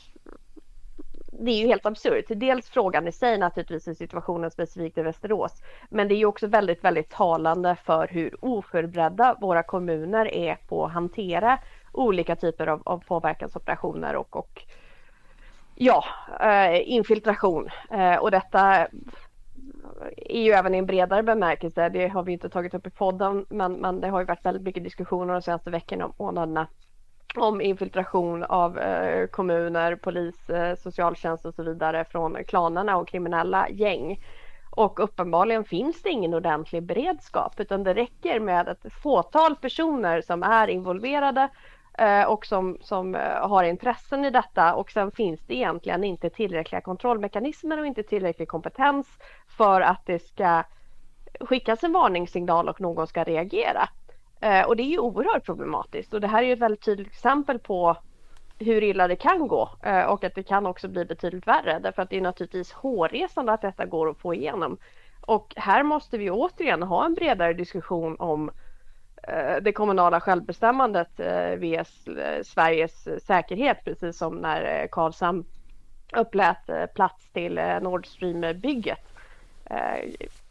[1.39, 2.25] det är ju helt absurt.
[2.27, 5.63] Dels frågan i sig naturligtvis i situationen specifikt i Västerås.
[5.89, 10.85] Men det är ju också väldigt, väldigt talande för hur oförberedda våra kommuner är på
[10.85, 11.59] att hantera
[11.91, 14.63] olika typer av, av påverkansoperationer och, och
[15.75, 16.05] ja,
[16.41, 17.69] eh, infiltration.
[17.91, 18.87] Eh, och detta
[20.17, 21.89] är ju även i en bredare bemärkelse.
[21.89, 24.63] Det har vi inte tagit upp i podden, men, men det har ju varit väldigt
[24.63, 26.67] mycket diskussioner de senaste veckorna och månaderna
[27.37, 33.69] om infiltration av eh, kommuner, polis, eh, socialtjänst och så vidare från klanerna och kriminella
[33.69, 34.19] gäng.
[34.69, 40.43] Och uppenbarligen finns det ingen ordentlig beredskap utan det räcker med ett fåtal personer som
[40.43, 41.49] är involverade
[41.97, 46.29] eh, och som, som eh, har intressen i detta och sen finns det egentligen inte
[46.29, 49.07] tillräckliga kontrollmekanismer och inte tillräcklig kompetens
[49.57, 50.63] för att det ska
[51.39, 53.89] skickas en varningssignal och någon ska reagera.
[54.45, 57.07] Eh, och det är ju oerhört problematiskt och det här är ju ett väldigt tydligt
[57.07, 57.97] exempel på
[58.59, 62.01] hur illa det kan gå eh, och att det kan också bli betydligt värre därför
[62.01, 64.77] att det är naturligtvis hårresande att detta går att få igenom.
[65.21, 68.51] Och här måste vi återigen ha en bredare diskussion om
[69.23, 75.45] eh, det kommunala självbestämmandet eh, via eh, Sveriges säkerhet precis som när Karlshamn
[76.13, 78.99] upplät plats till Nord Stream-bygget.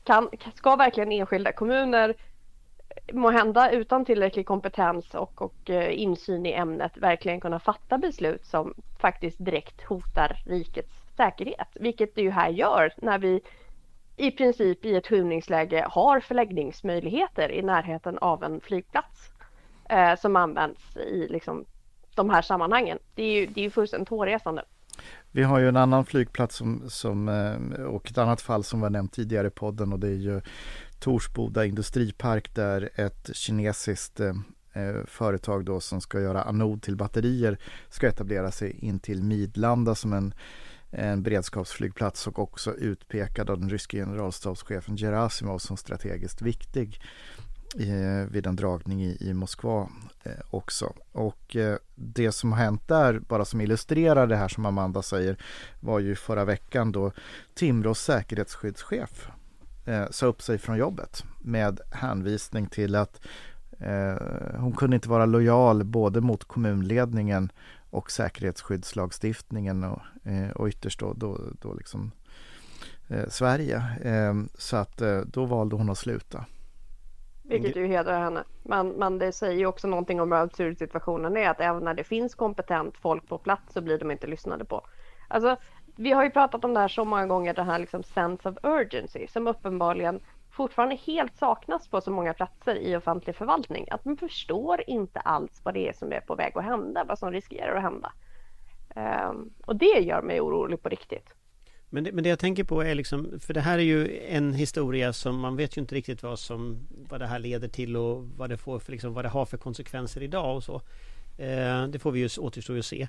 [0.05, 2.15] Kan, ska verkligen enskilda kommuner
[3.13, 8.47] må hända utan tillräcklig kompetens och, och eh, insyn i ämnet verkligen kunna fatta beslut
[8.47, 11.69] som faktiskt direkt hotar rikets säkerhet.
[11.75, 13.41] Vilket det ju här gör när vi
[14.17, 19.31] i princip i ett skymningsläge har förläggningsmöjligheter i närheten av en flygplats
[19.89, 21.65] eh, som används i liksom,
[22.15, 22.99] de här sammanhangen.
[23.15, 24.65] Det är ju, det är ju fullständigt hårresande.
[25.31, 28.91] Vi har ju en annan flygplats som, som, eh, och ett annat fall som var
[28.91, 30.41] nämnt tidigare i podden och det är ju
[31.05, 34.35] Torsboda industripark där ett kinesiskt eh,
[34.73, 39.95] eh företag då som ska göra anod till batterier ska etablera sig in till Midlanda
[39.95, 40.35] som en,
[40.91, 47.01] en beredskapsflygplats och också utpekad av den ryske generalstabschefen Gerasimov som strategiskt viktig
[47.79, 49.89] eh, vid en dragning i, i Moskva
[50.23, 50.93] eh, också.
[51.13, 55.37] Och eh, det som har hänt där, bara som illustrerar det här som Amanda säger,
[55.81, 57.13] var ju förra veckan då
[57.55, 59.31] Timrås säkerhetsskyddschef
[59.85, 63.21] eh, sa upp sig från jobbet med hänvisning till att
[63.79, 64.15] eh,
[64.59, 67.53] hon kunde inte vara lojal både mot kommunledningen
[67.91, 72.13] och säkerhetsskyddslagstiftningen och, eh, och ytterst då, då, då liksom
[73.09, 73.83] eh, Sverige.
[74.03, 76.45] Eh, så att eh, då valde hon att sluta.
[77.43, 78.45] Vilket ju hedrar henne.
[78.63, 81.51] Men, men det säger ju också någonting om hur absurd situationen är.
[81.51, 84.87] Att även när det finns kompetent folk på plats så blir de inte lyssnade på.
[85.29, 85.57] Alltså,
[85.97, 88.57] vi har ju pratat om det här så många gånger, den här liksom sense of
[88.63, 90.21] urgency som uppenbarligen
[90.51, 93.87] fortfarande helt saknas på så många platser i offentlig förvaltning.
[93.91, 97.19] Att man förstår inte alls vad det är som är på väg att hända, vad
[97.19, 98.13] som riskerar att hända.
[98.97, 101.35] Um, och det gör mig orolig på riktigt.
[101.91, 104.53] Men det, men det jag tänker på är liksom, för det här är ju en
[104.53, 108.25] historia som man vet ju inte riktigt vad som, vad det här leder till och
[108.37, 110.75] vad det får för, liksom, vad det har för konsekvenser idag och så.
[111.39, 113.03] Eh, det får vi ju återstå att se.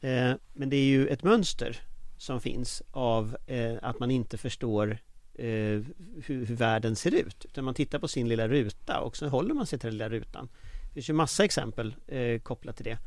[0.00, 1.80] Eh, men det är ju ett mönster
[2.18, 4.98] som finns av eh, att man inte förstår
[5.34, 5.46] eh,
[6.24, 7.44] hur, hur, världen ser ut.
[7.44, 10.08] Utan man tittar på sin lilla ruta och så håller man sig till den lilla
[10.08, 10.48] rutan.
[10.82, 12.98] Det finns ju massa exempel eh, kopplat till det.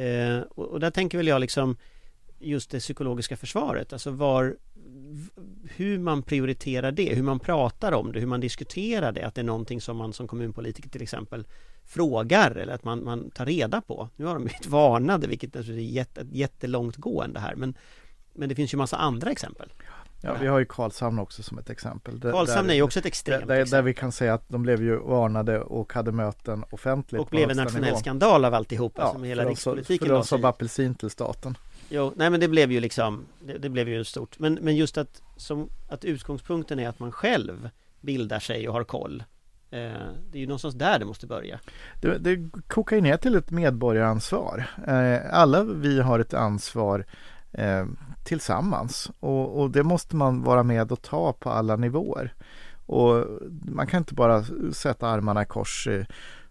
[0.00, 1.76] Eh, och, och, där tänker väl jag liksom
[2.38, 4.56] just det psykologiska försvaret, alltså var
[5.76, 9.40] hur man prioriterar det, hur man pratar om det, hur man diskuterar det, att det
[9.40, 11.46] är någonting som man som kommunpolitiker till exempel
[11.84, 14.08] frågar eller att man, man tar reda på.
[14.16, 17.74] Nu har de blivit varnade, vilket naturligtvis är jätte, jättelångt gående här, men,
[18.34, 19.72] men det finns ju massa andra exempel.
[20.20, 22.20] Ja, vi har ju Karlshamn också som ett exempel.
[22.20, 23.84] Där- Karlshamn där- är ju också ett där, extremt där, där exempel.
[23.84, 27.20] vi kan säga att de blev ju varnade och hade möten offentligt.
[27.20, 30.94] Och blev en nationell skandal av alltihop, Ja, med hela rikspolitiken För de som apelsin
[30.94, 31.56] till staten.
[31.88, 34.98] Jo, nej men det blev ju liksom Det, det blev ju stort men, men just
[34.98, 37.70] att, som, att utgångspunkten är att man själv
[38.00, 39.24] bildar sig och har koll
[39.70, 39.78] eh,
[40.30, 41.60] Det är ju någonstans där det måste börja
[42.00, 44.64] Det, det kokar ju ner till ett medborgaransvar.
[44.86, 47.04] Eh, alla vi har ett ansvar
[47.54, 47.86] eh,
[48.24, 52.34] tillsammans och, och det måste man vara med och ta på alla nivåer.
[52.86, 53.26] Och
[53.64, 56.04] man kan inte bara sätta armarna i kors eh,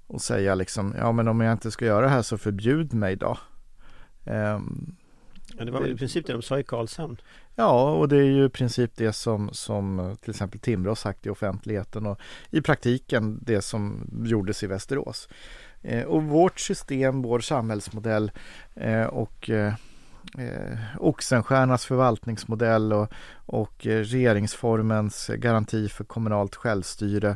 [0.08, 3.16] och säga liksom ja men om jag inte ska göra det här så förbjud mig
[3.16, 3.38] då.
[4.26, 4.95] Ehm,
[5.58, 7.18] ja, Det var väl i princip det de sa i Karlshamn
[7.56, 10.95] Ja, och det är ju i princip det som, som eh, till exempel Timrå har
[10.95, 15.30] sagt i offentligheten och i praktiken det som gjordes i Västerås.
[15.82, 18.32] Eh, och vårt system, vår samhällsmodell
[18.76, 19.74] eh, och eh,
[20.38, 23.13] eh, Oxenstiernas förvaltningsmodell och,
[23.45, 27.36] och eh, regeringsformens garanti för kommunalt självstyre.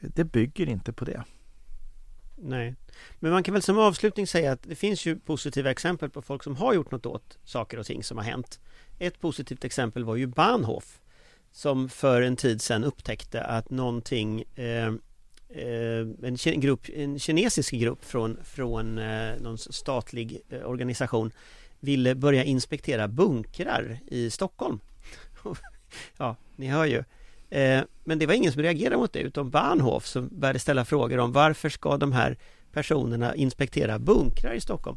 [0.00, 1.24] Det bygger inte på det.
[2.36, 2.74] Nej.
[3.20, 6.42] Men man kan väl som avslutning säga att det finns ju positiva exempel på folk
[6.42, 8.60] som har gjort något åt saker och ting som har hänt.
[8.98, 11.00] Ett positivt exempel var ju Bahnhof
[11.52, 14.92] Som för en tid sedan upptäckte att någonting eh,
[15.48, 21.30] Eh, en, grupp, en kinesisk grupp från, från eh, någon statlig eh, organisation
[21.80, 24.80] ville börja inspektera bunkrar i Stockholm.
[26.18, 27.04] ja, ni hör ju.
[28.04, 31.32] Men det var ingen som reagerade mot det utom Bahnhof som började ställa frågor om
[31.32, 32.36] varför ska de här
[32.72, 34.96] personerna inspektera bunkrar i Stockholm?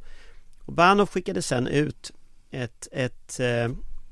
[0.66, 2.12] Och Bahnhof skickade sen ut
[2.52, 3.40] ett, ett,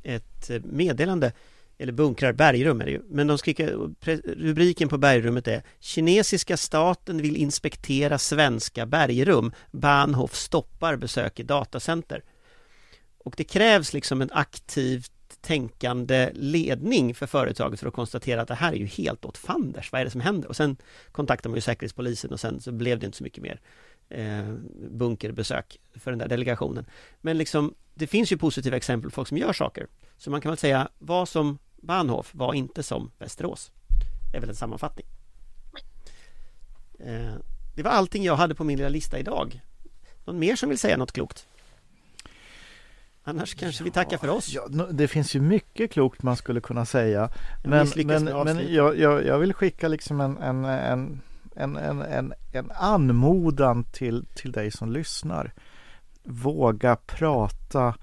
[0.03, 1.31] ett meddelande
[1.77, 3.89] eller bunkrar, bergrum är det ju, men de skriker,
[4.25, 12.23] rubriken på bergrummet är Kinesiska staten vill inspektera svenska bergrum, Bahnhof stoppar besök i datacenter.
[13.17, 15.11] Och det krävs liksom en aktivt
[15.41, 19.91] tänkande ledning för företaget för att konstatera att det här är ju helt åt fanders,
[19.91, 20.49] vad är det som händer?
[20.49, 20.77] Och sen
[21.11, 23.59] kontaktar man ju Säkerhetspolisen och sen så blev det inte så mycket mer
[24.09, 24.53] eh,
[24.89, 26.85] bunkerbesök för den där delegationen.
[27.21, 29.87] Men liksom, det finns ju positiva exempel på folk som gör saker.
[30.17, 33.71] Så man kan väl säga, vad som Bahnhof var inte som Västerås.
[34.31, 35.05] Det är väl en sammanfattning.
[36.99, 37.33] Eh,
[37.75, 39.61] det var allting jag hade på min lilla lista idag.
[40.25, 41.47] Någon mer som vill säga något klokt?
[43.23, 44.53] Annars kanske vi tackar för oss.
[44.53, 47.29] Ja, det finns ju mycket klokt man skulle kunna säga.
[47.63, 51.21] Men, men, men jag, jag, jag vill skicka liksom en, en, en,
[51.55, 55.53] en, en, en, en anmodan till, till dig som lyssnar.
[56.23, 57.95] Våga prata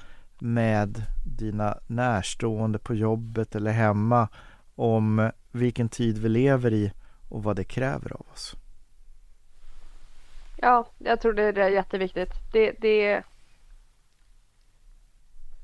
[0.45, 4.29] med dina närstående på jobbet eller hemma
[4.75, 6.93] om vilken tid vi lever i
[7.29, 8.55] och vad det kräver av oss.
[10.57, 12.31] Ja, jag tror det är jätteviktigt.
[12.53, 13.23] Det, det...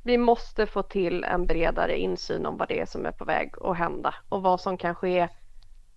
[0.04, 3.54] Vi måste få till en bredare insyn om vad det är som är på väg
[3.60, 5.28] att hända och vad som kan ske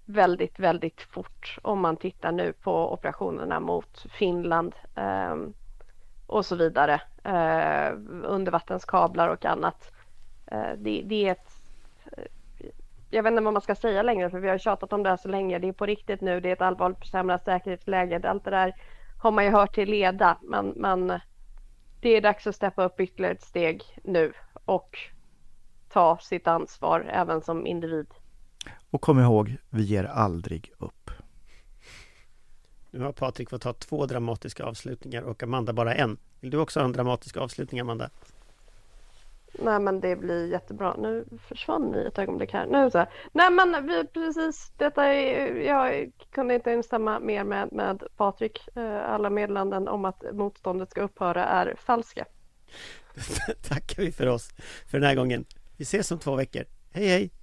[0.05, 5.35] väldigt, väldigt fort om man tittar nu på operationerna mot Finland eh,
[6.27, 7.01] och så vidare.
[7.23, 7.93] Eh,
[8.23, 9.91] undervattenskablar och annat.
[10.45, 11.51] Eh, det, det är ett
[12.17, 12.23] eh,
[13.09, 15.17] jag vet inte vad man ska säga längre för vi har tjatat om det här
[15.17, 15.59] så länge.
[15.59, 16.39] Det är på riktigt nu.
[16.39, 18.29] Det är ett allvarligt försämrat säkerhetsläge.
[18.29, 18.73] Allt det där
[19.21, 20.37] har man ju hört till leda.
[20.41, 21.19] Men, men
[22.01, 24.33] det är dags att steppa upp ytterligare ett steg nu
[24.65, 24.97] och
[25.89, 28.07] ta sitt ansvar även som individ.
[28.89, 31.11] Och kom ihåg, vi ger aldrig upp.
[32.93, 36.17] Nu har Patrik fått ha två dramatiska avslutningar och Amanda bara en.
[36.39, 38.09] Vill du också ha en dramatisk avslutning Amanda?
[39.53, 40.95] Nej men det blir jättebra.
[40.97, 42.65] Nu försvann ni ett ögonblick här.
[42.65, 43.09] Nu så här.
[43.31, 48.67] Nej men vi, precis detta är, jag kunde inte instämma mer med, med Patrik.
[48.75, 52.25] Eh, Alla meddelanden om att motståndet ska upphöra är falska.
[53.61, 54.49] Tackar vi för oss
[54.91, 55.45] för den här gången.
[55.77, 56.63] Vi ses om två veckor.
[56.91, 57.42] Hej hej!